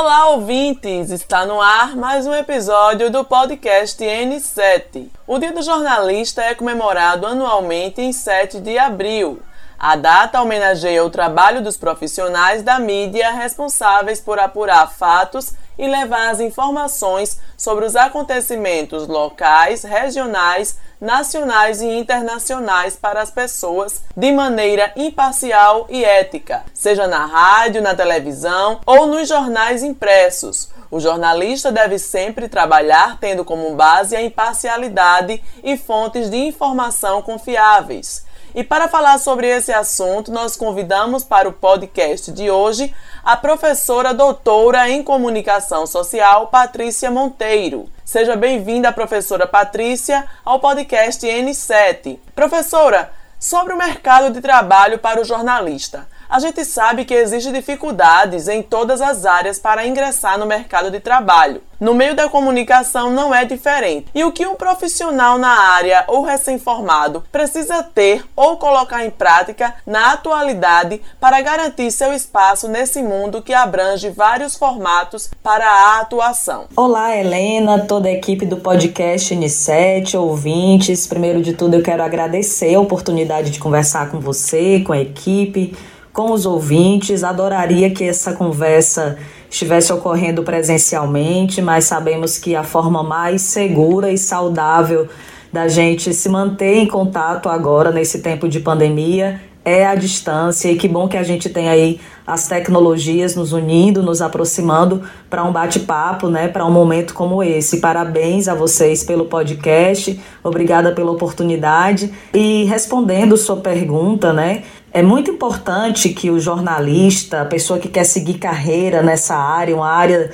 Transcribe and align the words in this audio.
Olá, 0.00 0.28
ouvintes! 0.28 1.10
Está 1.10 1.44
no 1.44 1.60
ar 1.60 1.96
mais 1.96 2.24
um 2.24 2.32
episódio 2.32 3.10
do 3.10 3.24
podcast 3.24 4.00
N7. 4.00 5.08
O 5.26 5.40
Dia 5.40 5.52
do 5.52 5.60
Jornalista 5.60 6.40
é 6.40 6.54
comemorado 6.54 7.26
anualmente 7.26 8.00
em 8.00 8.12
7 8.12 8.60
de 8.60 8.78
abril. 8.78 9.42
A 9.76 9.96
data 9.96 10.40
homenageia 10.40 11.04
o 11.04 11.10
trabalho 11.10 11.64
dos 11.64 11.76
profissionais 11.76 12.62
da 12.62 12.78
mídia 12.78 13.32
responsáveis 13.32 14.20
por 14.20 14.38
apurar 14.38 14.88
fatos 14.88 15.54
e 15.78 15.86
levar 15.86 16.30
as 16.30 16.40
informações 16.40 17.38
sobre 17.56 17.84
os 17.84 17.94
acontecimentos 17.94 19.06
locais, 19.06 19.82
regionais, 19.84 20.76
nacionais 21.00 21.80
e 21.80 21.86
internacionais 21.86 22.96
para 22.96 23.22
as 23.22 23.30
pessoas 23.30 24.02
de 24.16 24.32
maneira 24.32 24.92
imparcial 24.96 25.86
e 25.88 26.04
ética, 26.04 26.64
seja 26.74 27.06
na 27.06 27.24
rádio, 27.24 27.80
na 27.80 27.94
televisão 27.94 28.80
ou 28.84 29.06
nos 29.06 29.28
jornais 29.28 29.82
impressos. 29.82 30.70
O 30.90 30.98
jornalista 30.98 31.70
deve 31.70 31.98
sempre 31.98 32.48
trabalhar 32.48 33.18
tendo 33.20 33.44
como 33.44 33.74
base 33.74 34.16
a 34.16 34.22
imparcialidade 34.22 35.42
e 35.62 35.76
fontes 35.76 36.30
de 36.30 36.36
informação 36.36 37.20
confiáveis. 37.20 38.26
E 38.58 38.64
para 38.64 38.88
falar 38.88 39.18
sobre 39.18 39.46
esse 39.46 39.72
assunto, 39.72 40.32
nós 40.32 40.56
convidamos 40.56 41.22
para 41.22 41.48
o 41.48 41.52
podcast 41.52 42.32
de 42.32 42.50
hoje 42.50 42.92
a 43.22 43.36
professora 43.36 44.12
doutora 44.12 44.90
em 44.90 45.00
comunicação 45.00 45.86
social, 45.86 46.48
Patrícia 46.48 47.08
Monteiro. 47.08 47.88
Seja 48.04 48.34
bem-vinda, 48.34 48.90
professora 48.90 49.46
Patrícia, 49.46 50.26
ao 50.44 50.58
podcast 50.58 51.24
N7. 51.24 52.18
Professora, 52.34 53.12
sobre 53.38 53.72
o 53.74 53.78
mercado 53.78 54.32
de 54.32 54.40
trabalho 54.40 54.98
para 54.98 55.20
o 55.20 55.24
jornalista. 55.24 56.08
A 56.30 56.38
gente 56.40 56.62
sabe 56.62 57.06
que 57.06 57.14
existem 57.14 57.54
dificuldades 57.54 58.48
em 58.48 58.62
todas 58.62 59.00
as 59.00 59.24
áreas 59.24 59.58
para 59.58 59.86
ingressar 59.86 60.38
no 60.38 60.44
mercado 60.44 60.90
de 60.90 61.00
trabalho. 61.00 61.62
No 61.80 61.94
meio 61.94 62.14
da 62.14 62.28
comunicação 62.28 63.10
não 63.10 63.34
é 63.34 63.46
diferente. 63.46 64.08
E 64.14 64.22
o 64.24 64.32
que 64.32 64.46
um 64.46 64.54
profissional 64.54 65.38
na 65.38 65.48
área 65.48 66.04
ou 66.06 66.22
recém-formado 66.22 67.24
precisa 67.32 67.82
ter 67.82 68.22
ou 68.36 68.58
colocar 68.58 69.06
em 69.06 69.10
prática 69.10 69.74
na 69.86 70.12
atualidade 70.12 71.00
para 71.18 71.40
garantir 71.40 71.90
seu 71.90 72.12
espaço 72.12 72.68
nesse 72.68 73.02
mundo 73.02 73.40
que 73.40 73.54
abrange 73.54 74.10
vários 74.10 74.54
formatos 74.54 75.30
para 75.42 75.66
a 75.66 76.00
atuação? 76.00 76.66
Olá, 76.76 77.16
Helena, 77.16 77.86
toda 77.86 78.08
a 78.08 78.12
equipe 78.12 78.44
do 78.44 78.58
podcast 78.58 79.34
N7, 79.34 80.20
ouvintes. 80.20 81.06
Primeiro 81.06 81.40
de 81.40 81.54
tudo, 81.54 81.76
eu 81.76 81.82
quero 81.82 82.02
agradecer 82.02 82.74
a 82.74 82.80
oportunidade 82.80 83.50
de 83.50 83.58
conversar 83.58 84.10
com 84.10 84.20
você, 84.20 84.80
com 84.80 84.92
a 84.92 85.00
equipe 85.00 85.74
com 86.18 86.32
os 86.32 86.44
ouvintes. 86.44 87.22
Adoraria 87.22 87.90
que 87.90 88.02
essa 88.02 88.32
conversa 88.32 89.18
estivesse 89.48 89.92
ocorrendo 89.92 90.42
presencialmente, 90.42 91.62
mas 91.62 91.84
sabemos 91.84 92.36
que 92.36 92.56
a 92.56 92.64
forma 92.64 93.04
mais 93.04 93.42
segura 93.42 94.10
e 94.10 94.18
saudável 94.18 95.06
da 95.52 95.68
gente 95.68 96.12
se 96.12 96.28
manter 96.28 96.78
em 96.78 96.88
contato 96.88 97.48
agora 97.48 97.92
nesse 97.92 98.18
tempo 98.18 98.48
de 98.48 98.58
pandemia 98.58 99.40
é 99.64 99.86
a 99.86 99.94
distância 99.94 100.70
e 100.70 100.76
que 100.76 100.88
bom 100.88 101.06
que 101.06 101.16
a 101.16 101.22
gente 101.22 101.48
tem 101.50 101.68
aí 101.68 102.00
as 102.26 102.48
tecnologias 102.48 103.36
nos 103.36 103.52
unindo, 103.52 104.02
nos 104.02 104.20
aproximando 104.20 105.02
para 105.30 105.44
um 105.44 105.52
bate-papo, 105.52 106.28
né, 106.28 106.48
para 106.48 106.64
um 106.64 106.70
momento 106.70 107.14
como 107.14 107.42
esse. 107.42 107.78
Parabéns 107.78 108.48
a 108.48 108.54
vocês 108.54 109.04
pelo 109.04 109.26
podcast. 109.26 110.18
Obrigada 110.42 110.92
pela 110.92 111.10
oportunidade 111.10 112.12
e 112.32 112.64
respondendo 112.64 113.36
sua 113.36 113.58
pergunta, 113.58 114.32
né, 114.32 114.64
é 114.92 115.02
muito 115.02 115.30
importante 115.30 116.08
que 116.10 116.30
o 116.30 116.40
jornalista, 116.40 117.42
a 117.42 117.44
pessoa 117.44 117.78
que 117.78 117.88
quer 117.88 118.04
seguir 118.04 118.34
carreira 118.38 119.02
nessa 119.02 119.36
área, 119.36 119.76
uma 119.76 119.90
área 119.90 120.30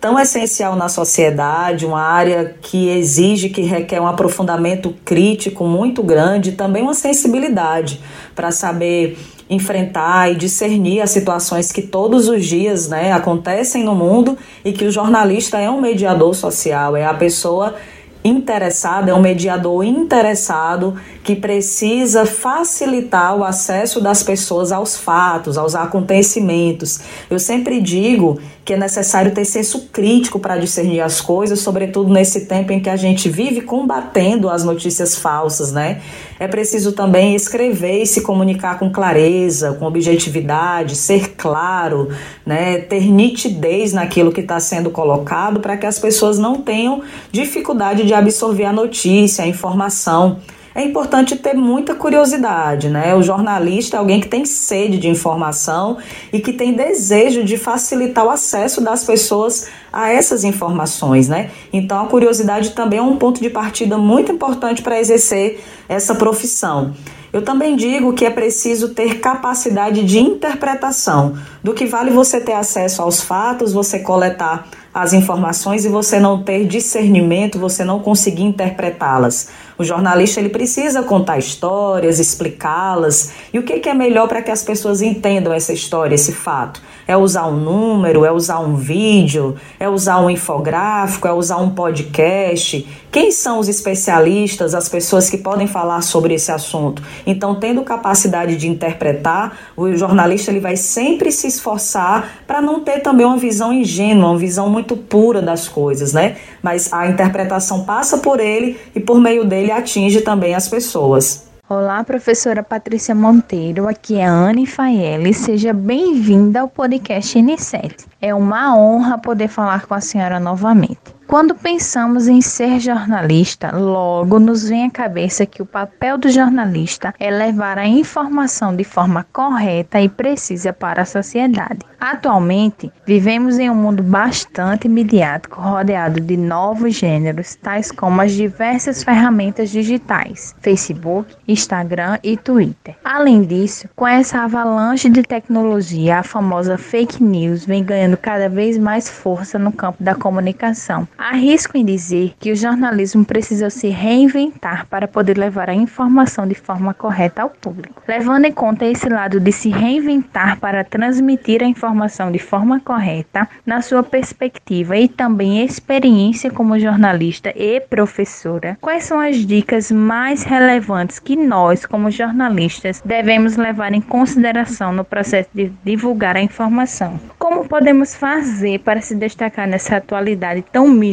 tão 0.00 0.18
essencial 0.18 0.74
na 0.74 0.88
sociedade, 0.88 1.86
uma 1.86 2.00
área 2.00 2.56
que 2.60 2.88
exige, 2.88 3.48
que 3.48 3.62
requer 3.62 4.00
um 4.00 4.06
aprofundamento 4.06 4.92
crítico 5.04 5.64
muito 5.64 6.02
grande, 6.02 6.52
também 6.52 6.82
uma 6.82 6.94
sensibilidade 6.94 8.00
para 8.34 8.50
saber 8.50 9.16
enfrentar 9.48 10.32
e 10.32 10.34
discernir 10.34 11.00
as 11.00 11.10
situações 11.10 11.70
que 11.70 11.82
todos 11.82 12.28
os 12.28 12.44
dias 12.44 12.88
né, 12.88 13.12
acontecem 13.12 13.84
no 13.84 13.94
mundo 13.94 14.36
e 14.64 14.72
que 14.72 14.84
o 14.84 14.90
jornalista 14.90 15.60
é 15.60 15.70
um 15.70 15.80
mediador 15.80 16.34
social, 16.34 16.96
é 16.96 17.04
a 17.04 17.14
pessoa 17.14 17.76
interessado, 18.24 19.08
é 19.08 19.14
um 19.14 19.20
mediador 19.20 19.84
interessado 19.84 20.96
que 21.24 21.34
precisa 21.34 22.24
facilitar 22.24 23.36
o 23.36 23.44
acesso 23.44 24.00
das 24.00 24.22
pessoas 24.22 24.70
aos 24.72 24.96
fatos, 24.96 25.58
aos 25.58 25.74
acontecimentos. 25.74 27.00
Eu 27.30 27.38
sempre 27.38 27.80
digo 27.80 28.38
que 28.64 28.74
é 28.74 28.76
necessário 28.76 29.32
ter 29.32 29.44
senso 29.44 29.88
crítico 29.92 30.38
para 30.38 30.56
discernir 30.56 31.00
as 31.00 31.20
coisas, 31.20 31.58
sobretudo 31.60 32.12
nesse 32.12 32.46
tempo 32.46 32.72
em 32.72 32.80
que 32.80 32.88
a 32.88 32.96
gente 32.96 33.28
vive 33.28 33.62
combatendo 33.62 34.48
as 34.48 34.62
notícias 34.62 35.16
falsas, 35.16 35.72
né? 35.72 36.00
É 36.38 36.46
preciso 36.46 36.92
também 36.92 37.34
escrever 37.34 38.02
e 38.02 38.06
se 38.06 38.20
comunicar 38.20 38.78
com 38.78 38.90
clareza, 38.90 39.72
com 39.72 39.84
objetividade, 39.84 40.94
ser 40.94 41.30
claro, 41.36 42.08
né? 42.46 42.78
Ter 42.78 43.10
nitidez 43.10 43.92
naquilo 43.92 44.30
que 44.30 44.40
está 44.40 44.60
sendo 44.60 44.90
colocado 44.90 45.58
para 45.58 45.76
que 45.76 45.86
as 45.86 45.98
pessoas 45.98 46.38
não 46.38 46.60
tenham 46.60 47.02
dificuldade 47.32 48.04
de 48.04 48.14
absorver 48.14 48.64
a 48.64 48.72
notícia, 48.72 49.44
a 49.44 49.48
informação 49.48 50.38
é 50.74 50.82
importante 50.82 51.36
ter 51.36 51.54
muita 51.54 51.94
curiosidade, 51.94 52.88
né? 52.88 53.14
O 53.14 53.22
jornalista 53.22 53.96
é 53.96 53.98
alguém 53.98 54.20
que 54.20 54.28
tem 54.28 54.44
sede 54.44 54.98
de 54.98 55.08
informação 55.08 55.98
e 56.32 56.40
que 56.40 56.52
tem 56.52 56.72
desejo 56.72 57.44
de 57.44 57.56
facilitar 57.56 58.24
o 58.24 58.30
acesso 58.30 58.80
das 58.80 59.04
pessoas 59.04 59.68
a 59.92 60.10
essas 60.10 60.44
informações, 60.44 61.28
né? 61.28 61.50
Então 61.72 62.02
a 62.02 62.06
curiosidade 62.06 62.70
também 62.70 62.98
é 62.98 63.02
um 63.02 63.16
ponto 63.16 63.40
de 63.40 63.50
partida 63.50 63.98
muito 63.98 64.32
importante 64.32 64.82
para 64.82 64.98
exercer 64.98 65.62
essa 65.88 66.14
profissão. 66.14 66.94
Eu 67.32 67.40
também 67.40 67.76
digo 67.76 68.12
que 68.12 68.26
é 68.26 68.30
preciso 68.30 68.90
ter 68.90 69.18
capacidade 69.18 70.04
de 70.04 70.18
interpretação. 70.18 71.34
Do 71.62 71.72
que 71.72 71.86
vale 71.86 72.10
você 72.10 72.38
ter 72.40 72.52
acesso 72.52 73.00
aos 73.00 73.22
fatos, 73.22 73.72
você 73.72 73.98
coletar 74.00 74.68
as 74.94 75.12
informações 75.12 75.84
e 75.84 75.88
você 75.88 76.20
não 76.20 76.42
ter 76.42 76.66
discernimento, 76.66 77.58
você 77.58 77.84
não 77.84 78.00
conseguir 78.00 78.42
interpretá-las. 78.42 79.48
O 79.78 79.84
jornalista 79.84 80.38
ele 80.38 80.50
precisa 80.50 81.02
contar 81.02 81.38
histórias, 81.38 82.18
explicá-las. 82.18 83.32
E 83.52 83.58
o 83.58 83.62
que, 83.62 83.80
que 83.80 83.88
é 83.88 83.94
melhor 83.94 84.28
para 84.28 84.42
que 84.42 84.50
as 84.50 84.62
pessoas 84.62 85.00
entendam 85.00 85.52
essa 85.52 85.72
história, 85.72 86.14
esse 86.14 86.32
fato? 86.32 86.80
É 87.06 87.16
usar 87.16 87.46
um 87.46 87.56
número, 87.56 88.24
é 88.24 88.30
usar 88.30 88.60
um 88.60 88.76
vídeo, 88.76 89.56
é 89.80 89.88
usar 89.88 90.20
um 90.20 90.30
infográfico, 90.30 91.26
é 91.26 91.32
usar 91.32 91.56
um 91.56 91.70
podcast. 91.70 92.86
Quem 93.10 93.30
são 93.30 93.58
os 93.58 93.68
especialistas, 93.68 94.74
as 94.74 94.88
pessoas 94.88 95.28
que 95.28 95.36
podem 95.36 95.66
falar 95.66 96.00
sobre 96.00 96.34
esse 96.34 96.50
assunto? 96.52 97.02
Então, 97.26 97.54
tendo 97.56 97.82
capacidade 97.82 98.56
de 98.56 98.68
interpretar, 98.68 99.58
o 99.76 99.92
jornalista 99.94 100.50
ele 100.50 100.60
vai 100.60 100.76
sempre 100.76 101.32
se 101.32 101.46
esforçar 101.46 102.42
para 102.46 102.62
não 102.62 102.80
ter 102.80 103.00
também 103.00 103.26
uma 103.26 103.36
visão 103.36 103.72
ingênua, 103.72 104.30
uma 104.30 104.38
visão 104.38 104.70
muito 104.70 104.81
pura 104.82 105.40
das 105.40 105.68
coisas, 105.68 106.12
né? 106.12 106.36
Mas 106.62 106.92
a 106.92 107.06
interpretação 107.06 107.84
passa 107.84 108.18
por 108.18 108.40
ele 108.40 108.78
e 108.94 109.00
por 109.00 109.20
meio 109.20 109.44
dele 109.44 109.70
atinge 109.70 110.20
também 110.20 110.54
as 110.54 110.68
pessoas. 110.68 111.50
Olá, 111.68 112.04
professora 112.04 112.62
Patrícia 112.62 113.14
Monteiro, 113.14 113.88
aqui 113.88 114.16
é 114.16 114.26
Anne 114.26 114.66
Faeli, 114.66 115.32
seja 115.32 115.72
bem-vinda 115.72 116.60
ao 116.60 116.68
podcast 116.68 117.38
N7. 117.38 118.04
É 118.20 118.34
uma 118.34 118.76
honra 118.76 119.16
poder 119.16 119.48
falar 119.48 119.86
com 119.86 119.94
a 119.94 120.00
senhora 120.00 120.38
novamente. 120.38 121.00
Quando 121.32 121.54
pensamos 121.54 122.28
em 122.28 122.42
ser 122.42 122.78
jornalista, 122.78 123.74
logo 123.74 124.38
nos 124.38 124.68
vem 124.68 124.84
à 124.84 124.90
cabeça 124.90 125.46
que 125.46 125.62
o 125.62 125.66
papel 125.66 126.18
do 126.18 126.28
jornalista 126.28 127.14
é 127.18 127.30
levar 127.30 127.78
a 127.78 127.88
informação 127.88 128.76
de 128.76 128.84
forma 128.84 129.26
correta 129.32 129.98
e 129.98 130.10
precisa 130.10 130.74
para 130.74 131.00
a 131.00 131.06
sociedade. 131.06 131.78
Atualmente, 131.98 132.92
vivemos 133.06 133.58
em 133.58 133.70
um 133.70 133.74
mundo 133.74 134.02
bastante 134.02 134.88
midiático, 134.88 135.58
rodeado 135.58 136.20
de 136.20 136.36
novos 136.36 136.96
gêneros, 136.96 137.54
tais 137.54 137.90
como 137.90 138.20
as 138.20 138.32
diversas 138.32 139.02
ferramentas 139.02 139.70
digitais, 139.70 140.54
Facebook, 140.60 141.34
Instagram 141.48 142.18
e 142.22 142.36
Twitter. 142.36 142.96
Além 143.02 143.42
disso, 143.42 143.88
com 143.96 144.06
essa 144.06 144.40
avalanche 144.40 145.08
de 145.08 145.22
tecnologia, 145.22 146.18
a 146.18 146.22
famosa 146.22 146.76
fake 146.76 147.22
news 147.22 147.64
vem 147.64 147.82
ganhando 147.82 148.18
cada 148.18 148.50
vez 148.50 148.76
mais 148.76 149.08
força 149.08 149.58
no 149.58 149.72
campo 149.72 150.02
da 150.02 150.14
comunicação 150.14 151.08
Arrisco 151.22 151.78
em 151.78 151.84
dizer 151.84 152.34
que 152.40 152.50
o 152.50 152.56
jornalismo 152.56 153.24
precisa 153.24 153.70
se 153.70 153.88
reinventar 153.88 154.88
para 154.88 155.06
poder 155.06 155.38
levar 155.38 155.70
a 155.70 155.74
informação 155.74 156.48
de 156.48 156.56
forma 156.56 156.92
correta 156.92 157.42
ao 157.42 157.48
público. 157.48 158.02
Levando 158.08 158.46
em 158.46 158.52
conta 158.52 158.84
esse 158.84 159.08
lado 159.08 159.38
de 159.38 159.52
se 159.52 159.68
reinventar 159.68 160.58
para 160.58 160.82
transmitir 160.82 161.62
a 161.62 161.66
informação 161.66 162.32
de 162.32 162.40
forma 162.40 162.80
correta, 162.80 163.48
na 163.64 163.80
sua 163.80 164.02
perspectiva 164.02 164.96
e 164.96 165.06
também 165.06 165.64
experiência 165.64 166.50
como 166.50 166.76
jornalista 166.76 167.52
e 167.54 167.78
professora, 167.80 168.76
quais 168.80 169.04
são 169.04 169.20
as 169.20 169.36
dicas 169.36 169.92
mais 169.92 170.42
relevantes 170.42 171.20
que 171.20 171.36
nós, 171.36 171.86
como 171.86 172.10
jornalistas, 172.10 173.00
devemos 173.04 173.56
levar 173.56 173.92
em 173.92 174.00
consideração 174.00 174.92
no 174.92 175.04
processo 175.04 175.50
de 175.54 175.72
divulgar 175.84 176.36
a 176.36 176.42
informação? 176.42 177.20
Como 177.38 177.68
podemos 177.68 178.16
fazer 178.16 178.80
para 178.80 179.00
se 179.00 179.14
destacar 179.14 179.68
nessa 179.68 179.98
atualidade 179.98 180.64
tão 180.72 180.88
mística? 180.88 181.11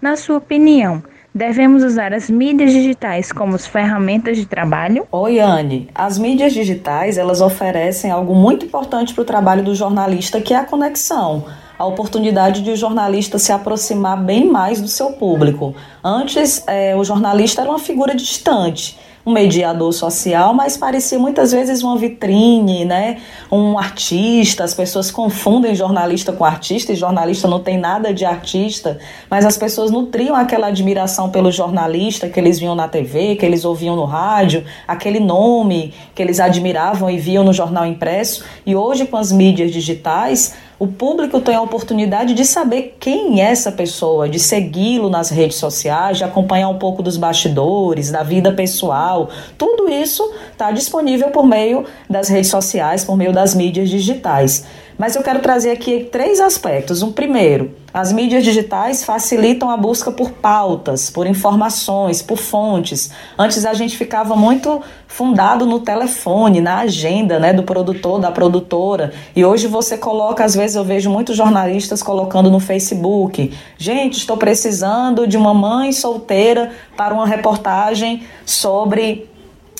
Na 0.00 0.16
sua 0.16 0.38
opinião, 0.38 1.02
Devemos 1.34 1.82
usar 1.82 2.12
as 2.12 2.28
mídias 2.28 2.72
digitais 2.72 3.32
como 3.32 3.56
ferramentas 3.58 4.36
de 4.36 4.44
trabalho? 4.44 5.06
Oi, 5.10 5.40
Anne. 5.40 5.88
As 5.94 6.18
mídias 6.18 6.52
digitais, 6.52 7.16
elas 7.16 7.40
oferecem 7.40 8.10
algo 8.10 8.34
muito 8.34 8.66
importante 8.66 9.14
para 9.14 9.22
o 9.22 9.24
trabalho 9.24 9.64
do 9.64 9.74
jornalista, 9.74 10.42
que 10.42 10.52
é 10.52 10.58
a 10.58 10.64
conexão 10.64 11.46
a 11.78 11.84
oportunidade 11.84 12.62
de 12.62 12.70
o 12.70 12.76
jornalista 12.76 13.40
se 13.40 13.50
aproximar 13.50 14.16
bem 14.22 14.48
mais 14.48 14.80
do 14.80 14.86
seu 14.86 15.14
público. 15.14 15.74
Antes, 16.04 16.62
é, 16.68 16.94
o 16.94 17.02
jornalista 17.02 17.62
era 17.62 17.70
uma 17.70 17.78
figura 17.78 18.14
distante 18.14 18.96
um 19.24 19.32
mediador 19.32 19.92
social, 19.92 20.52
mas 20.52 20.76
parecia 20.76 21.18
muitas 21.18 21.52
vezes 21.52 21.82
uma 21.82 21.96
vitrine, 21.96 22.84
né? 22.84 23.18
Um 23.50 23.78
artista. 23.78 24.64
As 24.64 24.74
pessoas 24.74 25.10
confundem 25.10 25.74
jornalista 25.74 26.32
com 26.32 26.44
artista 26.44 26.92
e 26.92 26.96
jornalista 26.96 27.46
não 27.46 27.60
tem 27.60 27.78
nada 27.78 28.12
de 28.12 28.24
artista, 28.24 28.98
mas 29.30 29.46
as 29.46 29.56
pessoas 29.56 29.90
nutriam 29.90 30.34
aquela 30.34 30.66
admiração 30.66 31.30
pelo 31.30 31.52
jornalista 31.52 32.28
que 32.28 32.38
eles 32.38 32.58
viam 32.58 32.74
na 32.74 32.88
TV, 32.88 33.36
que 33.36 33.46
eles 33.46 33.64
ouviam 33.64 33.94
no 33.94 34.04
rádio, 34.04 34.64
aquele 34.88 35.20
nome 35.20 35.94
que 36.14 36.22
eles 36.22 36.40
admiravam 36.40 37.08
e 37.08 37.16
viam 37.16 37.44
no 37.44 37.52
jornal 37.52 37.86
impresso. 37.86 38.44
E 38.66 38.74
hoje, 38.74 39.06
com 39.06 39.16
as 39.16 39.30
mídias 39.30 39.70
digitais, 39.70 40.54
o 40.82 40.88
público 40.88 41.40
tem 41.40 41.54
a 41.54 41.62
oportunidade 41.62 42.34
de 42.34 42.44
saber 42.44 42.96
quem 42.98 43.40
é 43.40 43.52
essa 43.52 43.70
pessoa, 43.70 44.28
de 44.28 44.40
segui-lo 44.40 45.08
nas 45.08 45.30
redes 45.30 45.56
sociais, 45.56 46.18
de 46.18 46.24
acompanhar 46.24 46.68
um 46.70 46.76
pouco 46.76 47.04
dos 47.04 47.16
bastidores, 47.16 48.10
da 48.10 48.24
vida 48.24 48.52
pessoal. 48.52 49.30
Tudo 49.56 49.88
isso 49.88 50.28
está 50.50 50.72
disponível 50.72 51.28
por 51.28 51.46
meio 51.46 51.84
das 52.10 52.28
redes 52.28 52.50
sociais, 52.50 53.04
por 53.04 53.16
meio 53.16 53.32
das 53.32 53.54
mídias 53.54 53.88
digitais. 53.88 54.64
Mas 55.02 55.16
eu 55.16 55.22
quero 55.24 55.40
trazer 55.40 55.72
aqui 55.72 56.08
três 56.12 56.38
aspectos. 56.38 57.02
Um 57.02 57.10
primeiro, 57.10 57.74
as 57.92 58.12
mídias 58.12 58.44
digitais 58.44 59.02
facilitam 59.02 59.68
a 59.68 59.76
busca 59.76 60.12
por 60.12 60.30
pautas, 60.30 61.10
por 61.10 61.26
informações, 61.26 62.22
por 62.22 62.38
fontes. 62.38 63.10
Antes 63.36 63.66
a 63.66 63.74
gente 63.74 63.96
ficava 63.96 64.36
muito 64.36 64.80
fundado 65.08 65.66
no 65.66 65.80
telefone, 65.80 66.60
na 66.60 66.78
agenda, 66.78 67.40
né, 67.40 67.52
do 67.52 67.64
produtor, 67.64 68.20
da 68.20 68.30
produtora. 68.30 69.12
E 69.34 69.44
hoje 69.44 69.66
você 69.66 69.98
coloca, 69.98 70.44
às 70.44 70.54
vezes 70.54 70.76
eu 70.76 70.84
vejo 70.84 71.10
muitos 71.10 71.36
jornalistas 71.36 72.00
colocando 72.00 72.48
no 72.48 72.60
Facebook: 72.60 73.52
"Gente, 73.76 74.18
estou 74.18 74.36
precisando 74.36 75.26
de 75.26 75.36
uma 75.36 75.52
mãe 75.52 75.90
solteira 75.90 76.70
para 76.96 77.12
uma 77.12 77.26
reportagem 77.26 78.22
sobre 78.46 79.31